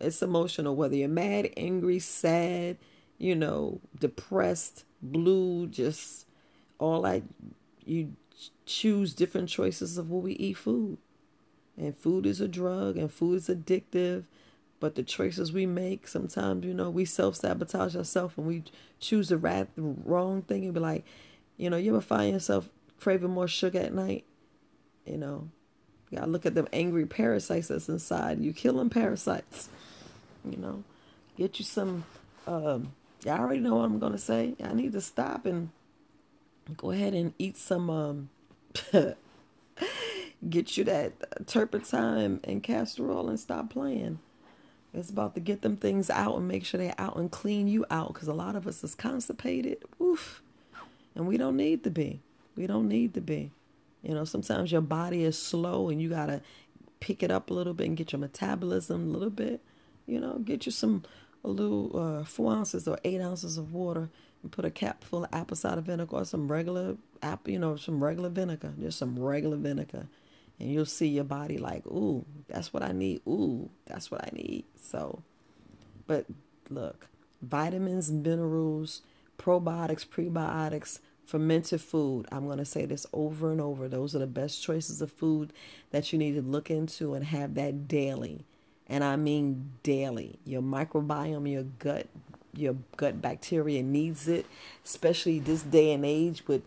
It's 0.00 0.22
emotional, 0.22 0.76
whether 0.76 0.96
you're 0.96 1.08
mad, 1.08 1.50
angry, 1.56 1.98
sad, 1.98 2.76
you 3.18 3.34
know, 3.34 3.80
depressed, 3.98 4.84
blue, 5.00 5.66
just 5.68 6.26
all 6.78 7.00
like 7.00 7.24
you 7.84 8.12
choose 8.66 9.14
different 9.14 9.48
choices 9.48 9.96
of 9.96 10.10
what 10.10 10.22
we 10.22 10.32
eat 10.32 10.58
food. 10.58 10.98
And 11.78 11.96
food 11.96 12.26
is 12.26 12.40
a 12.40 12.48
drug 12.48 12.96
and 12.96 13.10
food 13.10 13.36
is 13.36 13.48
addictive. 13.48 14.24
But 14.78 14.94
the 14.94 15.02
choices 15.02 15.52
we 15.52 15.64
make, 15.64 16.06
sometimes, 16.06 16.64
you 16.64 16.74
know, 16.74 16.90
we 16.90 17.04
self 17.04 17.36
sabotage 17.36 17.96
ourselves 17.96 18.34
and 18.36 18.46
we 18.46 18.62
choose 19.00 19.30
the, 19.30 19.38
right, 19.38 19.68
the 19.74 19.82
wrong 19.82 20.42
thing 20.42 20.64
and 20.64 20.74
be 20.74 20.80
like, 20.80 21.04
you 21.56 21.70
know, 21.70 21.76
you 21.76 21.92
ever 21.92 22.02
find 22.02 22.32
yourself 22.32 22.68
craving 23.00 23.30
more 23.30 23.48
sugar 23.48 23.78
at 23.78 23.94
night? 23.94 24.24
You 25.06 25.16
know, 25.16 25.48
you 26.10 26.18
gotta 26.18 26.30
look 26.30 26.44
at 26.44 26.54
them 26.54 26.68
angry 26.72 27.06
parasites 27.06 27.68
that's 27.68 27.88
inside. 27.88 28.40
You 28.40 28.52
killing 28.52 28.90
parasites. 28.90 29.68
You 30.44 30.58
know, 30.58 30.84
get 31.36 31.58
you 31.58 31.64
some. 31.64 32.04
Um, 32.46 32.92
y'all 33.24 33.40
already 33.40 33.60
know 33.60 33.76
what 33.76 33.84
I'm 33.84 33.98
gonna 33.98 34.18
say. 34.18 34.54
I 34.62 34.74
need 34.74 34.92
to 34.92 35.00
stop 35.00 35.46
and 35.46 35.70
go 36.76 36.90
ahead 36.90 37.14
and 37.14 37.32
eat 37.38 37.56
some. 37.56 37.88
Um, 37.88 38.28
get 40.48 40.76
you 40.76 40.84
that 40.84 41.46
turpentine 41.46 42.40
and 42.44 42.62
castor 42.62 43.10
oil 43.10 43.28
and 43.28 43.40
stop 43.40 43.70
playing. 43.70 44.18
It's 44.96 45.10
about 45.10 45.34
to 45.34 45.40
get 45.40 45.62
them 45.62 45.76
things 45.76 46.08
out 46.10 46.36
and 46.36 46.48
make 46.48 46.64
sure 46.64 46.78
they're 46.78 46.94
out 46.98 47.16
and 47.16 47.30
clean 47.30 47.68
you 47.68 47.84
out 47.90 48.14
because 48.14 48.28
a 48.28 48.34
lot 48.34 48.56
of 48.56 48.66
us 48.66 48.82
is 48.82 48.94
constipated. 48.94 49.84
Oof. 50.00 50.42
And 51.14 51.26
we 51.26 51.36
don't 51.36 51.56
need 51.56 51.84
to 51.84 51.90
be. 51.90 52.20
We 52.56 52.66
don't 52.66 52.88
need 52.88 53.14
to 53.14 53.20
be. 53.20 53.50
You 54.02 54.14
know, 54.14 54.24
sometimes 54.24 54.72
your 54.72 54.80
body 54.80 55.24
is 55.24 55.38
slow 55.38 55.88
and 55.88 56.00
you 56.00 56.08
got 56.08 56.26
to 56.26 56.40
pick 57.00 57.22
it 57.22 57.30
up 57.30 57.50
a 57.50 57.54
little 57.54 57.74
bit 57.74 57.88
and 57.88 57.96
get 57.96 58.12
your 58.12 58.20
metabolism 58.20 59.08
a 59.08 59.12
little 59.12 59.30
bit. 59.30 59.60
You 60.06 60.20
know, 60.20 60.38
get 60.38 60.66
you 60.66 60.72
some, 60.72 61.02
a 61.44 61.48
little 61.48 61.98
uh, 61.98 62.24
four 62.24 62.52
ounces 62.52 62.86
or 62.86 62.98
eight 63.04 63.20
ounces 63.20 63.58
of 63.58 63.72
water 63.72 64.08
and 64.42 64.52
put 64.52 64.64
a 64.64 64.70
cap 64.70 65.02
full 65.04 65.24
of 65.24 65.30
apple 65.32 65.56
cider 65.56 65.80
vinegar 65.80 66.16
or 66.16 66.24
some 66.24 66.50
regular 66.50 66.96
apple, 67.22 67.52
you 67.52 67.58
know, 67.58 67.76
some 67.76 68.02
regular 68.02 68.28
vinegar, 68.28 68.72
just 68.80 68.98
some 68.98 69.18
regular 69.18 69.56
vinegar. 69.56 70.06
And 70.58 70.70
you'll 70.70 70.86
see 70.86 71.08
your 71.08 71.24
body 71.24 71.58
like, 71.58 71.86
ooh, 71.86 72.24
that's 72.48 72.72
what 72.72 72.82
I 72.82 72.92
need. 72.92 73.20
Ooh, 73.26 73.68
that's 73.86 74.10
what 74.10 74.22
I 74.24 74.30
need. 74.32 74.64
So, 74.80 75.22
but 76.06 76.26
look, 76.70 77.08
vitamins, 77.42 78.10
minerals, 78.10 79.02
probiotics, 79.38 80.06
prebiotics, 80.06 81.00
fermented 81.26 81.80
food. 81.80 82.26
I'm 82.32 82.46
going 82.46 82.58
to 82.58 82.64
say 82.64 82.86
this 82.86 83.06
over 83.12 83.52
and 83.52 83.60
over. 83.60 83.88
Those 83.88 84.14
are 84.14 84.20
the 84.20 84.26
best 84.26 84.62
choices 84.62 85.02
of 85.02 85.12
food 85.12 85.52
that 85.90 86.12
you 86.12 86.18
need 86.18 86.34
to 86.36 86.42
look 86.42 86.70
into 86.70 87.14
and 87.14 87.24
have 87.26 87.54
that 87.54 87.86
daily. 87.88 88.44
And 88.88 89.02
I 89.04 89.16
mean 89.16 89.72
daily. 89.82 90.38
Your 90.44 90.62
microbiome, 90.62 91.50
your 91.50 91.64
gut, 91.64 92.06
your 92.54 92.76
gut 92.96 93.20
bacteria 93.20 93.82
needs 93.82 94.28
it, 94.28 94.46
especially 94.84 95.40
this 95.40 95.62
day 95.62 95.92
and 95.92 96.06
age 96.06 96.46
with 96.46 96.62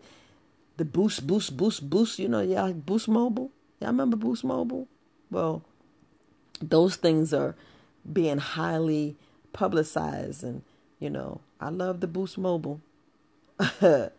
the 0.78 0.86
boost, 0.86 1.26
boost, 1.26 1.56
boost, 1.58 1.90
boost. 1.90 2.20
You 2.20 2.28
know, 2.28 2.42
y'all 2.42 2.74
Boost 2.74 3.08
Mobile. 3.08 3.52
Y'all 3.80 3.92
remember 3.92 4.18
Boost 4.18 4.44
Mobile? 4.44 4.88
Well, 5.32 5.64
those 6.62 6.96
things 6.96 7.34
are 7.34 7.56
being 8.12 8.38
highly 8.38 9.16
publicized 9.54 10.44
and 10.44 10.62
you 11.00 11.10
know 11.10 11.42
i 11.60 11.70
love 11.70 12.00
the 12.00 12.08
boost 12.08 12.38
mobile. 12.38 12.82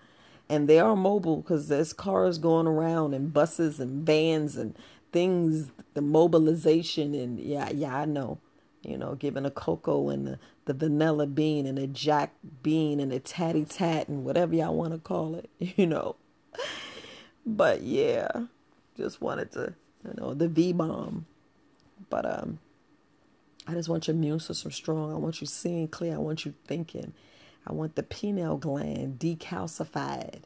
And 0.48 0.68
they 0.68 0.80
are 0.80 0.96
mobile 0.96 1.36
because 1.36 1.68
there's 1.68 1.92
cars 1.92 2.36
going 2.36 2.66
around 2.66 3.14
and 3.14 3.32
buses 3.32 3.78
and 3.78 4.04
vans 4.04 4.56
and 4.56 4.76
things 5.12 5.70
the 5.94 6.02
mobilization 6.02 7.14
and 7.14 7.38
yeah 7.38 7.70
yeah 7.70 7.96
i 7.96 8.04
know 8.04 8.38
you 8.82 8.98
know 8.98 9.14
giving 9.14 9.46
a 9.46 9.50
cocoa 9.52 10.08
and 10.08 10.26
the, 10.26 10.38
the 10.64 10.74
vanilla 10.74 11.28
bean 11.28 11.66
and 11.66 11.78
a 11.78 11.86
jack 11.86 12.32
bean 12.64 12.98
and 12.98 13.12
a 13.12 13.20
tatty 13.20 13.64
tat 13.64 14.08
and 14.08 14.24
whatever 14.24 14.52
y'all 14.56 14.74
want 14.74 14.92
to 14.92 14.98
call 14.98 15.36
it 15.36 15.48
you 15.78 15.86
know. 15.86 16.16
But 17.46 17.82
yeah 17.82 18.46
just 19.04 19.20
wanted 19.20 19.50
to 19.52 19.74
you 20.04 20.14
know 20.16 20.34
the 20.34 20.48
v-bomb 20.48 21.26
but 22.08 22.24
um 22.24 22.58
i 23.66 23.72
just 23.72 23.88
want 23.88 24.06
your 24.06 24.16
immune 24.16 24.40
system 24.40 24.70
strong 24.70 25.12
i 25.12 25.16
want 25.16 25.40
you 25.40 25.46
seeing 25.46 25.88
clear 25.88 26.14
i 26.14 26.18
want 26.18 26.44
you 26.44 26.54
thinking 26.66 27.12
I 27.66 27.72
want 27.72 27.94
the 27.94 28.02
pineal 28.02 28.56
gland 28.56 29.18
decalcified. 29.18 30.42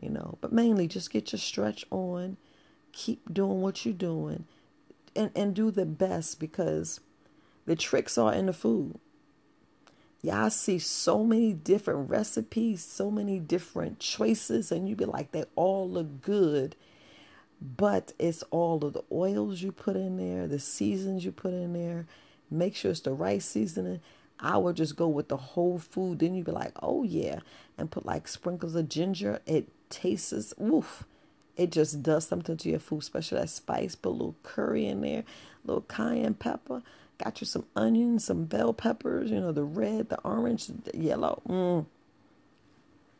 you 0.00 0.10
know. 0.10 0.38
But 0.40 0.52
mainly 0.52 0.88
just 0.88 1.10
get 1.10 1.32
your 1.32 1.38
stretch 1.38 1.86
on, 1.90 2.36
keep 2.92 3.32
doing 3.32 3.60
what 3.60 3.84
you're 3.84 3.94
doing, 3.94 4.44
and, 5.14 5.30
and 5.34 5.54
do 5.54 5.70
the 5.70 5.86
best 5.86 6.40
because 6.40 7.00
the 7.66 7.76
tricks 7.76 8.18
are 8.18 8.34
in 8.34 8.46
the 8.46 8.52
food. 8.52 8.98
I 10.30 10.48
see 10.48 10.80
so 10.80 11.22
many 11.22 11.52
different 11.52 12.10
recipes, 12.10 12.82
so 12.84 13.12
many 13.12 13.38
different 13.38 14.00
choices, 14.00 14.72
and 14.72 14.88
you 14.88 14.96
be 14.96 15.04
like, 15.04 15.30
they 15.30 15.44
all 15.54 15.88
look 15.88 16.20
good. 16.20 16.74
But 17.60 18.12
it's 18.18 18.42
all 18.50 18.84
of 18.84 18.92
the 18.92 19.04
oils 19.10 19.62
you 19.62 19.72
put 19.72 19.96
in 19.96 20.16
there, 20.16 20.46
the 20.46 20.58
seasons 20.58 21.24
you 21.24 21.32
put 21.32 21.52
in 21.52 21.72
there. 21.72 22.06
Make 22.50 22.76
sure 22.76 22.90
it's 22.90 23.00
the 23.00 23.12
right 23.12 23.42
seasoning. 23.42 24.00
I 24.38 24.58
would 24.58 24.76
just 24.76 24.96
go 24.96 25.08
with 25.08 25.28
the 25.28 25.36
whole 25.36 25.78
food. 25.78 26.18
Then 26.18 26.34
you'd 26.34 26.46
be 26.46 26.52
like, 26.52 26.74
oh 26.82 27.02
yeah, 27.02 27.40
and 27.78 27.90
put 27.90 28.04
like 28.04 28.28
sprinkles 28.28 28.74
of 28.74 28.88
ginger. 28.88 29.40
It 29.46 29.68
tastes, 29.88 30.52
woof. 30.58 31.04
It 31.56 31.72
just 31.72 32.02
does 32.02 32.26
something 32.26 32.56
to 32.58 32.68
your 32.68 32.78
food, 32.78 32.98
especially 32.98 33.40
that 33.40 33.48
spice. 33.48 33.94
Put 33.94 34.10
a 34.10 34.12
little 34.12 34.36
curry 34.42 34.86
in 34.86 35.00
there, 35.00 35.20
a 35.20 35.66
little 35.66 35.82
cayenne 35.82 36.34
pepper. 36.34 36.82
Got 37.18 37.40
you 37.40 37.46
some 37.46 37.64
onions, 37.74 38.26
some 38.26 38.44
bell 38.44 38.74
peppers, 38.74 39.30
you 39.30 39.40
know, 39.40 39.52
the 39.52 39.64
red, 39.64 40.10
the 40.10 40.20
orange, 40.20 40.66
the 40.66 40.94
yellow. 40.94 41.40
Mm. 41.48 41.86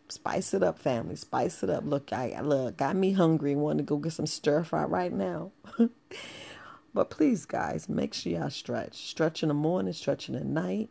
Spice 0.09 0.55
it 0.55 0.63
up, 0.63 0.79
family. 0.79 1.17
Spice 1.17 1.63
it 1.63 1.71
up. 1.71 1.85
Look, 1.85 2.13
I 2.13 2.41
look, 2.41 2.77
got 2.77 2.97
me 2.97 3.13
hungry. 3.13 3.55
Want 3.57 3.79
to 3.79 3.85
go 3.85 3.97
get 3.97 4.13
some 4.13 4.27
stir 4.27 4.63
fry 4.65 4.85
right 4.85 5.13
now. 5.13 5.53
but 6.95 7.11
please, 7.11 7.45
guys, 7.45 7.89
make 7.89 8.15
sure 8.15 8.33
y'all 8.33 8.51
stretch. 8.51 9.09
Stretch 9.09 9.43
in 9.43 9.49
the 9.49 9.55
morning, 9.55 9.93
stretch 9.93 10.29
in 10.29 10.35
the 10.35 10.45
night, 10.45 10.91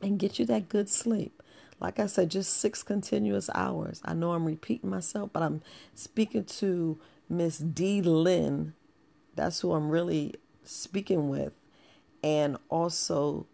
and 0.00 0.18
get 0.18 0.38
you 0.38 0.46
that 0.46 0.68
good 0.68 0.88
sleep. 0.88 1.42
Like 1.80 1.98
I 1.98 2.06
said, 2.06 2.30
just 2.30 2.58
six 2.58 2.84
continuous 2.84 3.50
hours. 3.54 4.00
I 4.04 4.14
know 4.14 4.32
I'm 4.32 4.44
repeating 4.44 4.88
myself, 4.88 5.30
but 5.32 5.42
I'm 5.42 5.62
speaking 5.94 6.44
to 6.44 7.00
Miss 7.28 7.58
D. 7.58 8.00
Lynn. 8.02 8.74
That's 9.34 9.60
who 9.60 9.72
I'm 9.72 9.90
really 9.90 10.36
speaking 10.64 11.28
with 11.28 11.54
and 12.22 12.56
also 12.68 13.46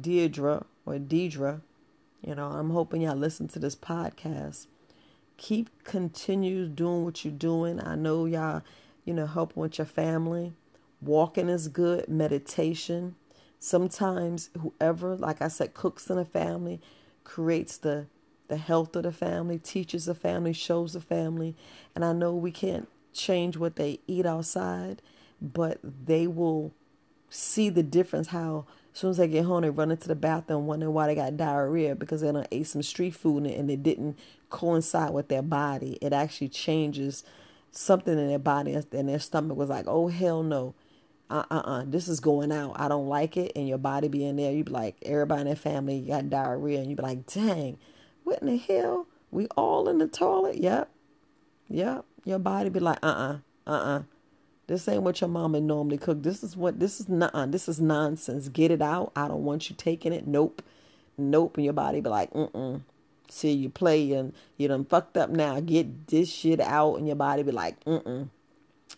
Deirdre 0.00 0.66
or 0.84 0.94
Deidre. 0.94 1.62
You 2.24 2.36
know, 2.36 2.46
I'm 2.46 2.70
hoping 2.70 3.02
y'all 3.02 3.16
listen 3.16 3.48
to 3.48 3.58
this 3.58 3.74
podcast. 3.74 4.66
Keep 5.36 5.84
continue 5.84 6.68
doing 6.68 7.04
what 7.04 7.24
you're 7.24 7.34
doing. 7.34 7.80
I 7.80 7.96
know 7.96 8.26
y'all, 8.26 8.62
you 9.04 9.12
know, 9.12 9.26
helping 9.26 9.60
with 9.60 9.78
your 9.78 9.86
family. 9.86 10.52
Walking 11.00 11.48
is 11.48 11.66
good. 11.66 12.08
Meditation. 12.08 13.16
Sometimes 13.58 14.50
whoever, 14.60 15.16
like 15.16 15.42
I 15.42 15.48
said, 15.48 15.74
cooks 15.74 16.08
in 16.10 16.18
a 16.18 16.24
family, 16.24 16.80
creates 17.24 17.76
the 17.76 18.06
the 18.48 18.56
health 18.58 18.94
of 18.96 19.04
the 19.04 19.12
family, 19.12 19.58
teaches 19.58 20.04
the 20.04 20.14
family, 20.14 20.52
shows 20.52 20.92
the 20.92 21.00
family. 21.00 21.56
And 21.94 22.04
I 22.04 22.12
know 22.12 22.34
we 22.34 22.50
can't 22.50 22.86
change 23.12 23.56
what 23.56 23.76
they 23.76 24.00
eat 24.06 24.26
outside, 24.26 25.00
but 25.40 25.78
they 25.82 26.26
will 26.26 26.72
see 27.30 27.70
the 27.70 27.82
difference 27.82 28.28
how 28.28 28.66
as 28.92 28.98
soon 28.98 29.10
as 29.10 29.16
they 29.16 29.28
get 29.28 29.44
home 29.44 29.62
they 29.62 29.70
run 29.70 29.90
into 29.90 30.08
the 30.08 30.14
bathroom 30.14 30.66
wondering 30.66 30.92
why 30.92 31.06
they 31.06 31.14
got 31.14 31.36
diarrhea 31.36 31.94
because 31.94 32.20
they 32.20 32.30
done 32.30 32.46
ate 32.52 32.66
some 32.66 32.82
street 32.82 33.14
food 33.14 33.46
and 33.46 33.70
it 33.70 33.82
didn't 33.82 34.18
coincide 34.50 35.12
with 35.12 35.28
their 35.28 35.42
body. 35.42 35.98
It 36.00 36.12
actually 36.12 36.50
changes 36.50 37.24
something 37.70 38.18
in 38.18 38.28
their 38.28 38.38
body 38.38 38.74
and 38.74 39.08
their 39.08 39.18
stomach 39.18 39.56
was 39.56 39.70
like, 39.70 39.86
oh 39.88 40.08
hell 40.08 40.42
no. 40.42 40.74
Uh 41.30 41.44
uh 41.50 41.84
this 41.86 42.08
is 42.08 42.20
going 42.20 42.52
out. 42.52 42.74
I 42.76 42.88
don't 42.88 43.08
like 43.08 43.38
it. 43.38 43.52
And 43.56 43.66
your 43.66 43.78
body 43.78 44.08
being 44.08 44.36
there, 44.36 44.52
you'd 44.52 44.66
be 44.66 44.72
like, 44.72 44.96
everybody 45.02 45.40
in 45.40 45.46
their 45.46 45.56
family 45.56 46.02
got 46.02 46.28
diarrhea, 46.28 46.80
and 46.80 46.90
you'd 46.90 46.96
be 46.96 47.02
like, 47.02 47.26
dang, 47.26 47.78
what 48.24 48.42
in 48.42 48.48
the 48.48 48.58
hell? 48.58 49.06
We 49.30 49.46
all 49.56 49.88
in 49.88 49.96
the 49.96 50.08
toilet? 50.08 50.58
Yep. 50.58 50.90
Yep. 51.70 52.04
Your 52.26 52.38
body 52.38 52.68
be 52.68 52.80
like, 52.80 52.98
uh 53.02 53.06
uh-uh, 53.06 53.38
uh, 53.66 53.70
uh 53.70 54.02
this 54.68 54.86
ain't 54.88 55.02
what 55.02 55.20
your 55.20 55.28
mama 55.28 55.60
normally 55.60 55.98
cook. 55.98 56.22
This 56.22 56.42
is 56.42 56.56
what 56.56 56.78
this 56.78 57.00
is 57.00 57.08
not. 57.08 57.50
This 57.50 57.68
is 57.68 57.80
nonsense. 57.80 58.48
Get 58.48 58.70
it 58.70 58.80
out. 58.80 59.12
I 59.16 59.28
don't 59.28 59.44
want 59.44 59.68
you 59.68 59.76
taking 59.76 60.12
it. 60.12 60.26
Nope, 60.26 60.62
nope. 61.18 61.56
And 61.56 61.64
your 61.64 61.74
body 61.74 62.00
be 62.00 62.08
like, 62.08 62.32
mm. 62.32 62.80
See 63.28 63.52
you 63.52 63.70
play 63.70 64.12
and 64.12 64.34
you 64.58 64.68
done 64.68 64.84
fucked 64.84 65.16
up 65.16 65.30
now. 65.30 65.58
Get 65.60 66.06
this 66.08 66.30
shit 66.30 66.60
out, 66.60 66.96
and 66.96 67.06
your 67.06 67.16
body 67.16 67.42
be 67.42 67.50
like, 67.50 67.82
mm. 67.84 68.28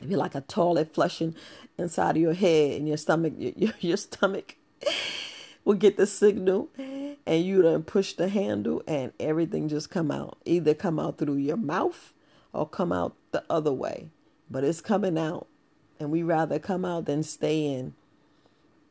It 0.00 0.08
be 0.08 0.16
like 0.16 0.34
a 0.34 0.42
toilet 0.42 0.92
flushing 0.92 1.34
inside 1.78 2.16
of 2.16 2.22
your 2.22 2.34
head 2.34 2.78
and 2.78 2.88
your 2.88 2.96
stomach. 2.96 3.32
Your, 3.38 3.72
your 3.80 3.96
stomach 3.96 4.56
will 5.64 5.74
get 5.76 5.96
the 5.96 6.06
signal, 6.06 6.68
and 6.76 7.44
you 7.44 7.62
done 7.62 7.84
push 7.84 8.12
the 8.12 8.28
handle, 8.28 8.82
and 8.86 9.12
everything 9.18 9.68
just 9.68 9.88
come 9.88 10.10
out. 10.10 10.36
Either 10.44 10.74
come 10.74 10.98
out 10.98 11.18
through 11.18 11.36
your 11.36 11.56
mouth 11.56 12.12
or 12.52 12.68
come 12.68 12.92
out 12.92 13.14
the 13.30 13.44
other 13.48 13.72
way, 13.72 14.08
but 14.50 14.62
it's 14.62 14.80
coming 14.80 15.16
out 15.16 15.46
and 15.98 16.10
we 16.10 16.22
rather 16.22 16.58
come 16.58 16.84
out 16.84 17.06
than 17.06 17.22
stay 17.22 17.66
in. 17.66 17.94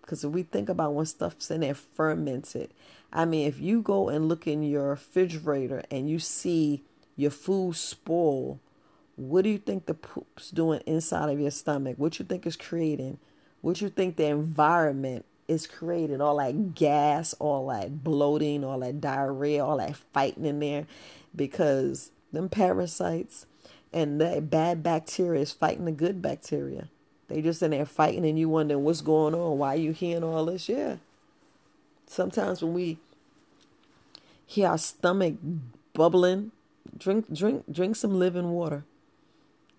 Because 0.02 0.24
if 0.24 0.32
we 0.32 0.44
think 0.44 0.70
about 0.70 0.94
when 0.94 1.06
stuff's 1.06 1.50
in 1.50 1.62
there 1.62 1.74
fermented, 1.74 2.74
I 3.12 3.26
mean, 3.26 3.48
if 3.48 3.60
you 3.60 3.82
go 3.82 4.10
and 4.10 4.28
look 4.28 4.48
in 4.48 4.64
your 4.64 4.90
refrigerator 4.90 5.84
and 5.90 6.10
you 6.10 6.20
see 6.20 6.84
your 7.16 7.32
food 7.32 7.76
spoil, 7.76 8.60
what 9.16 9.44
do 9.44 9.50
you 9.50 9.60
think 9.60 9.86
the 9.86 9.94
poop's 9.94 10.50
doing 10.50 10.82
inside 10.86 11.30
of 11.30 11.40
your 11.40 11.52
stomach? 11.52 11.96
What 11.98 12.20
you 12.20 12.26
think 12.26 12.46
is 12.46 12.56
creating? 12.56 13.20
What 13.62 13.80
you 13.80 13.90
think 13.90 14.18
the 14.18 14.26
environment 14.26 15.26
is 15.48 15.68
creating? 15.68 16.20
All 16.20 16.38
that 16.38 16.74
gas, 16.76 17.34
all 17.36 17.68
that 17.68 18.04
bloating, 18.04 18.64
all 18.66 18.80
that 18.80 19.00
diarrhea, 19.00 19.64
all 19.64 19.78
that 19.78 19.96
fighting 19.96 20.46
in 20.46 20.60
there, 20.60 20.88
because 21.36 22.12
them 22.32 22.50
parasites 22.50 23.46
and 23.94 24.20
that 24.20 24.50
bad 24.50 24.82
bacteria 24.82 25.42
is 25.42 25.52
fighting 25.52 25.86
the 25.86 25.92
good 25.92 26.22
bacteria. 26.22 26.90
They 27.34 27.42
just 27.42 27.64
in 27.64 27.72
there 27.72 27.86
fighting 27.86 28.26
and 28.28 28.38
you 28.38 28.48
wondering 28.48 28.84
what's 28.84 29.02
going 29.02 29.34
on, 29.34 29.58
why 29.58 29.74
you 29.74 29.92
hearing 29.92 30.24
all 30.24 30.46
this? 30.46 30.70
Yeah. 30.70 30.98
Sometimes 32.06 32.62
when 32.62 32.76
we 32.76 33.00
hear 34.46 34.68
our 34.70 34.78
stomach 34.78 35.36
bubbling, 35.94 36.52
drink 36.96 37.34
drink 37.34 37.64
drink 37.72 37.96
some 37.96 38.20
living 38.20 38.52
water. 38.52 38.84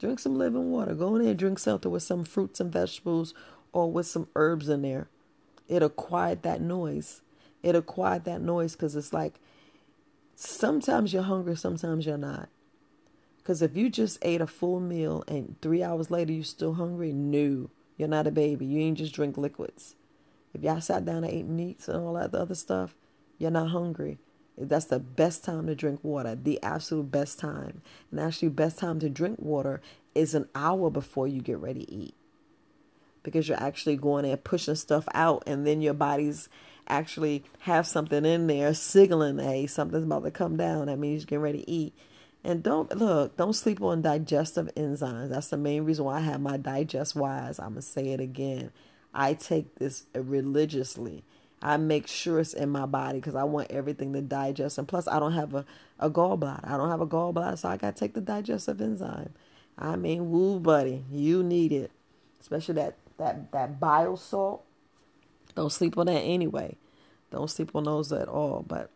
Drink 0.01 0.19
some 0.19 0.37
living 0.37 0.73
water. 0.73 0.95
Go 0.95 1.15
in 1.15 1.23
there 1.23 1.31
and 1.31 1.39
drink 1.39 1.61
something 1.61 1.93
with 1.93 2.03
some 2.03 2.25
fruits 2.25 2.59
and 2.59 2.73
vegetables 2.73 3.35
or 3.73 3.89
with 3.89 4.07
some 4.07 4.27
herbs 4.35 4.69
in 4.69 4.83
there. 4.83 5.07
It'll 5.69 5.89
quiet 5.89 6.43
that 6.43 6.61
noise. 6.61 7.23
It'll 7.63 7.83
quiet 7.83 8.25
that 8.25 8.41
noise 8.41 8.73
because 8.73 8.97
it's 8.97 9.13
like 9.13 9.39
sometimes 10.35 11.13
you're 11.13 11.23
hungry, 11.23 11.57
sometimes 11.57 12.05
you're 12.05 12.19
not. 12.19 12.49
Because 13.45 13.61
if 13.61 13.77
you 13.77 13.91
just 13.91 14.17
ate 14.23 14.41
a 14.41 14.47
full 14.47 14.81
meal 14.81 15.23
and 15.29 15.55
three 15.61 15.83
hours 15.83 16.11
later 16.11 16.33
you're 16.33 16.45
still 16.45 16.75
hungry, 16.75 17.13
no, 17.13 17.69
you're 17.99 18.09
not 18.09 18.27
a 18.27 18.31
baby. 18.31 18.65
You 18.65 18.81
ain't 18.81 18.97
just 18.97 19.13
drink 19.13 19.37
liquids. 19.37 19.97
If 20.55 20.63
y'all 20.63 20.81
sat 20.81 21.05
down 21.05 21.25
and 21.25 21.33
ate 21.33 21.47
meats 21.47 21.87
and 21.87 21.99
all 21.99 22.15
that 22.15 22.35
other 22.35 22.55
stuff, 22.55 22.95
you're 23.37 23.51
not 23.51 23.69
hungry. 23.69 24.17
That's 24.57 24.87
the 24.87 24.99
best 24.99 25.45
time 25.45 25.67
to 25.67 25.75
drink 25.75 26.01
water, 26.03 26.35
the 26.35 26.59
absolute 26.63 27.11
best 27.11 27.39
time. 27.39 27.83
And 28.11 28.19
actually, 28.19 28.49
best 28.49 28.79
time 28.79 28.99
to 29.01 29.11
drink 29.11 29.41
water 29.41 29.83
is 30.15 30.35
an 30.35 30.49
hour 30.55 30.89
before 30.89 31.29
you 31.29 31.43
get 31.43 31.59
ready 31.59 31.85
to 31.85 31.93
eat. 31.93 32.15
Because 33.23 33.47
you're 33.47 33.63
actually 33.63 33.97
going 33.97 34.25
and 34.25 34.43
pushing 34.43 34.77
stuff 34.77 35.07
out, 35.13 35.43
and 35.47 35.67
then 35.67 35.83
your 35.83 35.93
body's 35.93 36.49
actually 36.89 37.45
have 37.61 37.87
something 37.87 38.25
in 38.25 38.47
there 38.47 38.73
signaling, 38.73 39.39
hey, 39.39 39.67
something's 39.67 40.05
about 40.05 40.25
to 40.25 40.31
come 40.31 40.57
down. 40.57 40.87
That 40.87 40.99
means 40.99 41.23
you're 41.23 41.27
getting 41.27 41.43
ready 41.43 41.59
to 41.63 41.71
eat. 41.71 41.95
And 42.45 42.63
don't 42.63 42.95
look, 42.95 43.39
don't 43.39 43.55
sleep 43.55 43.81
on 43.81 44.03
digestive 44.03 44.71
enzymes. 44.77 45.31
That's 45.31 45.49
the 45.49 45.57
main 45.57 45.85
reason 45.85 46.05
why 46.05 46.19
I 46.19 46.21
have 46.21 46.43
my 46.43 46.59
digest 46.59 47.17
wise. 47.17 47.59
I'm 47.59 47.71
gonna 47.71 47.83
say 47.83 48.09
it 48.09 48.21
again. 48.21 48.71
I 49.15 49.33
take 49.33 49.77
this 49.77 50.05
religiously. 50.15 51.25
I 51.63 51.79
make 51.79 52.07
sure 52.07 52.41
it's 52.41 52.53
in 52.53 52.69
my 52.69 52.85
body 52.85 53.21
because 53.21 53.35
I 53.35 53.45
want 53.45 53.71
everything 53.71 54.13
to 54.13 54.21
digest. 54.21 54.77
And 54.77 54.87
plus, 54.87 55.09
I 55.09 55.19
don't 55.19 55.33
have 55.33 55.55
a, 55.55 55.65
a 55.99 56.11
gallbladder. 56.11 56.71
I 56.71 56.77
don't 56.77 56.91
have 56.91 57.01
a 57.01 57.07
gallbladder, 57.07 57.57
so 57.57 57.71
I 57.71 57.79
got 57.79 57.97
to 57.97 58.01
take 58.01 58.13
the 58.13 58.21
digestive 58.21 58.83
enzyme. 58.83 59.33
I 59.79 59.97
mean, 59.97 60.31
woo, 60.31 60.61
buddy, 60.61 61.05
you 61.11 61.43
need 61.43 61.73
it, 61.73 61.91
especially 62.41 62.75
that 62.75 62.97
that 63.17 63.51
that 63.53 63.81
bile 63.81 64.19
salt. 64.19 64.65
Don't 65.55 65.73
sleep 65.73 65.97
on 65.97 66.07
that 66.07 66.21
anyway. 66.21 66.77
Don't 67.31 67.51
sleep 67.51 67.75
on 67.75 67.85
those 67.85 68.13
at 68.13 68.29
all. 68.29 68.63
But 68.67 68.91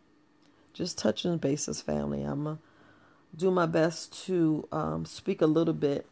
just 0.73 0.99
touching 0.99 1.37
bases, 1.37 1.81
family. 1.81 2.21
I'm 2.21 2.45
a 2.45 2.59
do 3.35 3.51
my 3.51 3.65
best 3.65 4.25
to 4.25 4.67
um, 4.71 5.05
speak 5.05 5.41
a 5.41 5.45
little 5.47 5.73
bit, 5.73 6.05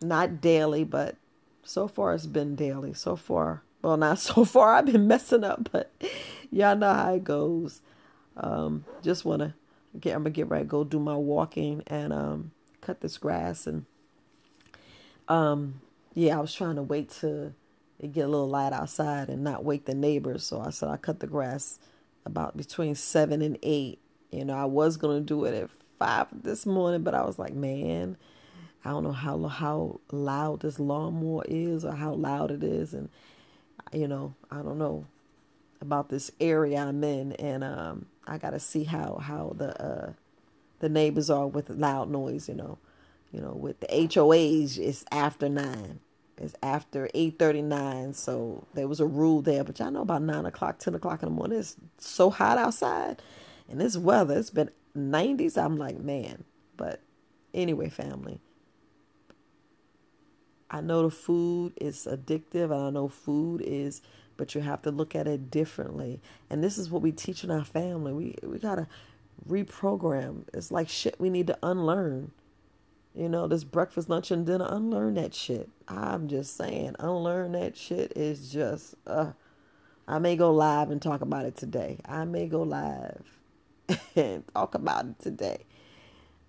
not 0.00 0.40
daily, 0.40 0.84
but 0.84 1.16
so 1.62 1.88
far 1.88 2.14
it's 2.14 2.26
been 2.26 2.56
daily. 2.56 2.94
So 2.94 3.16
far, 3.16 3.62
well, 3.82 3.96
not 3.96 4.18
so 4.20 4.44
far. 4.44 4.74
I've 4.74 4.86
been 4.86 5.06
messing 5.06 5.44
up, 5.44 5.68
but 5.72 5.90
y'all 6.50 6.76
know 6.76 6.92
how 6.92 7.14
it 7.14 7.24
goes. 7.24 7.80
Um, 8.36 8.84
just 9.02 9.24
wanna 9.24 9.54
get. 9.98 10.14
I'm 10.14 10.22
gonna 10.22 10.30
get 10.30 10.48
ready, 10.48 10.64
go 10.64 10.84
do 10.84 10.98
my 10.98 11.16
walking 11.16 11.82
and 11.86 12.12
um, 12.12 12.52
cut 12.80 13.00
this 13.00 13.18
grass 13.18 13.66
and 13.66 13.84
um, 15.28 15.80
yeah, 16.12 16.36
I 16.36 16.40
was 16.40 16.52
trying 16.52 16.74
to 16.74 16.82
wait 16.82 17.10
to 17.20 17.54
get 18.00 18.24
a 18.24 18.28
little 18.28 18.48
light 18.48 18.72
outside 18.72 19.28
and 19.28 19.44
not 19.44 19.64
wake 19.64 19.84
the 19.84 19.94
neighbors. 19.94 20.44
So 20.44 20.60
I 20.60 20.70
said 20.70 20.88
I 20.88 20.96
cut 20.96 21.20
the 21.20 21.28
grass 21.28 21.78
about 22.26 22.56
between 22.56 22.96
seven 22.96 23.40
and 23.40 23.56
eight. 23.62 24.00
You 24.32 24.44
know, 24.44 24.54
I 24.54 24.64
was 24.64 24.96
gonna 24.96 25.20
do 25.20 25.44
it 25.44 25.54
at 25.54 25.70
five 26.00 26.26
this 26.32 26.66
morning, 26.66 27.02
but 27.02 27.14
I 27.14 27.24
was 27.24 27.38
like, 27.38 27.54
man, 27.54 28.16
I 28.84 28.90
don't 28.90 29.04
know 29.04 29.12
how 29.12 29.46
how 29.46 30.00
loud 30.10 30.60
this 30.60 30.80
lawnmower 30.80 31.44
is 31.46 31.84
or 31.84 31.92
how 31.92 32.14
loud 32.14 32.50
it 32.50 32.64
is, 32.64 32.94
and 32.94 33.10
you 33.92 34.08
know, 34.08 34.34
I 34.50 34.62
don't 34.62 34.78
know 34.78 35.06
about 35.80 36.08
this 36.08 36.30
area 36.40 36.78
I'm 36.78 37.04
in, 37.04 37.32
and 37.34 37.62
um, 37.62 38.06
I 38.26 38.38
got 38.38 38.50
to 38.50 38.58
see 38.58 38.84
how 38.84 39.18
how 39.22 39.54
the 39.56 39.80
uh, 39.80 40.12
the 40.80 40.88
neighbors 40.88 41.30
are 41.30 41.46
with 41.46 41.70
loud 41.70 42.10
noise. 42.10 42.48
You 42.48 42.54
know, 42.54 42.78
you 43.30 43.40
know, 43.40 43.52
with 43.52 43.80
the 43.80 43.86
HOAs, 43.86 44.78
it's 44.78 45.04
after 45.12 45.48
nine. 45.48 46.00
It's 46.38 46.54
after 46.62 47.10
eight 47.12 47.38
thirty 47.38 47.60
nine, 47.60 48.14
so 48.14 48.66
there 48.72 48.88
was 48.88 49.00
a 49.00 49.06
rule 49.06 49.42
there. 49.42 49.62
But 49.62 49.78
y'all 49.78 49.90
know 49.90 50.00
about 50.00 50.22
nine 50.22 50.46
o'clock, 50.46 50.78
ten 50.78 50.94
o'clock 50.94 51.22
in 51.22 51.28
the 51.28 51.34
morning, 51.34 51.58
it's 51.58 51.76
so 51.98 52.30
hot 52.30 52.56
outside, 52.56 53.20
and 53.68 53.78
this 53.78 53.98
weather, 53.98 54.38
it's 54.38 54.48
been 54.48 54.70
nineties. 54.94 55.56
I'm 55.56 55.76
like, 55.76 55.98
man. 55.98 56.44
But 56.76 57.00
anyway, 57.52 57.88
family, 57.88 58.40
I 60.70 60.80
know 60.80 61.02
the 61.02 61.10
food 61.10 61.74
is 61.80 62.06
addictive, 62.10 62.72
and 62.72 62.86
I 62.86 62.90
know 62.90 63.08
food 63.08 63.60
is, 63.64 64.02
but 64.36 64.54
you 64.54 64.60
have 64.60 64.82
to 64.82 64.90
look 64.90 65.14
at 65.14 65.26
it 65.26 65.50
differently. 65.50 66.20
And 66.48 66.62
this 66.62 66.78
is 66.78 66.90
what 66.90 67.02
we 67.02 67.12
teach 67.12 67.44
in 67.44 67.50
our 67.50 67.64
family. 67.64 68.12
We 68.12 68.36
we 68.42 68.58
gotta 68.58 68.86
reprogram. 69.48 70.44
It's 70.54 70.70
like 70.70 70.88
shit 70.88 71.18
we 71.18 71.30
need 71.30 71.46
to 71.48 71.58
unlearn. 71.62 72.32
You 73.14 73.28
know, 73.28 73.48
this 73.48 73.64
breakfast, 73.64 74.08
lunch, 74.08 74.30
and 74.30 74.46
dinner, 74.46 74.68
unlearn 74.68 75.14
that 75.14 75.34
shit. 75.34 75.68
I'm 75.88 76.28
just 76.28 76.56
saying, 76.56 76.94
unlearn 77.00 77.52
that 77.52 77.76
shit 77.76 78.12
is 78.14 78.52
just, 78.52 78.94
uh, 79.04 79.32
I 80.06 80.20
may 80.20 80.36
go 80.36 80.52
live 80.52 80.90
and 80.90 81.02
talk 81.02 81.20
about 81.20 81.44
it 81.44 81.56
today. 81.56 81.98
I 82.04 82.24
may 82.24 82.46
go 82.46 82.62
live 82.62 83.39
and 84.16 84.44
talk 84.54 84.74
about 84.74 85.06
it 85.06 85.18
today. 85.20 85.64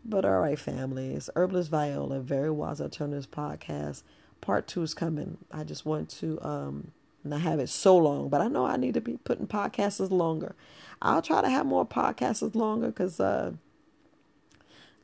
But 0.03 0.25
all 0.25 0.39
right, 0.39 0.57
family, 0.57 1.13
it's 1.13 1.29
Herbalist 1.35 1.69
Viola, 1.69 2.19
Very 2.19 2.49
Wise 2.49 2.81
Alternatives 2.81 3.27
podcast. 3.27 4.03
Part 4.41 4.67
two 4.67 4.81
is 4.81 4.93
coming. 4.93 5.37
I 5.51 5.63
just 5.63 5.85
want 5.85 6.09
to 6.19 6.39
um 6.41 6.91
not 7.23 7.41
have 7.41 7.59
it 7.59 7.69
so 7.69 7.97
long, 7.97 8.29
but 8.29 8.41
I 8.41 8.47
know 8.47 8.65
I 8.65 8.77
need 8.77 8.95
to 8.95 9.01
be 9.01 9.17
putting 9.23 9.47
podcasts 9.47 10.09
longer. 10.09 10.55
I'll 11.01 11.21
try 11.21 11.41
to 11.41 11.49
have 11.49 11.65
more 11.65 11.85
podcasts 11.85 12.55
longer 12.55 12.87
because 12.87 13.19
uh, 13.19 13.53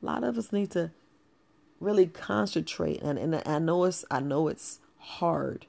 a 0.01 0.05
lot 0.05 0.23
of 0.23 0.37
us 0.37 0.51
need 0.51 0.71
to 0.71 0.91
really 1.79 2.07
concentrate, 2.07 3.01
and 3.01 3.19
and 3.19 3.41
I 3.45 3.59
know 3.59 3.83
it's 3.83 4.03
I 4.09 4.19
know 4.19 4.47
it's 4.47 4.79
hard, 4.97 5.67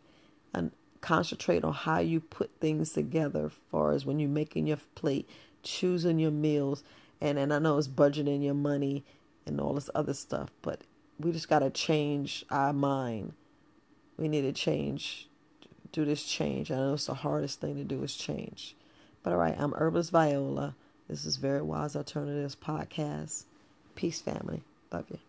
and 0.54 0.70
concentrate 1.00 1.64
on 1.64 1.72
how 1.72 1.98
you 1.98 2.20
put 2.20 2.50
things 2.60 2.92
together. 2.92 3.46
As 3.46 3.52
far 3.70 3.92
as 3.92 4.06
when 4.06 4.18
you're 4.18 4.28
making 4.28 4.66
your 4.66 4.78
plate, 4.94 5.28
choosing 5.62 6.18
your 6.18 6.30
meals, 6.30 6.82
and 7.20 7.38
and 7.38 7.52
I 7.52 7.58
know 7.58 7.78
it's 7.78 7.88
budgeting 7.88 8.42
your 8.42 8.54
money 8.54 9.04
and 9.46 9.60
all 9.60 9.74
this 9.74 9.90
other 9.94 10.14
stuff, 10.14 10.50
but 10.62 10.82
we 11.18 11.32
just 11.32 11.48
got 11.48 11.60
to 11.60 11.70
change 11.70 12.44
our 12.50 12.72
mind. 12.72 13.32
We 14.16 14.28
need 14.28 14.42
to 14.42 14.52
change, 14.52 15.28
do 15.92 16.04
this 16.04 16.24
change. 16.24 16.70
I 16.70 16.76
know 16.76 16.94
it's 16.94 17.06
the 17.06 17.14
hardest 17.14 17.60
thing 17.60 17.76
to 17.76 17.84
do 17.84 18.02
is 18.02 18.14
change. 18.14 18.76
But 19.22 19.32
all 19.32 19.38
right, 19.38 19.56
I'm 19.58 19.72
Herbalist 19.72 20.10
Viola. 20.10 20.74
This 21.08 21.24
is 21.24 21.36
Very 21.36 21.62
Wise 21.62 21.96
Alternatives 21.96 22.56
Podcast. 22.56 23.44
Peace, 23.94 24.20
family. 24.20 24.62
Love 24.92 25.06
you. 25.10 25.27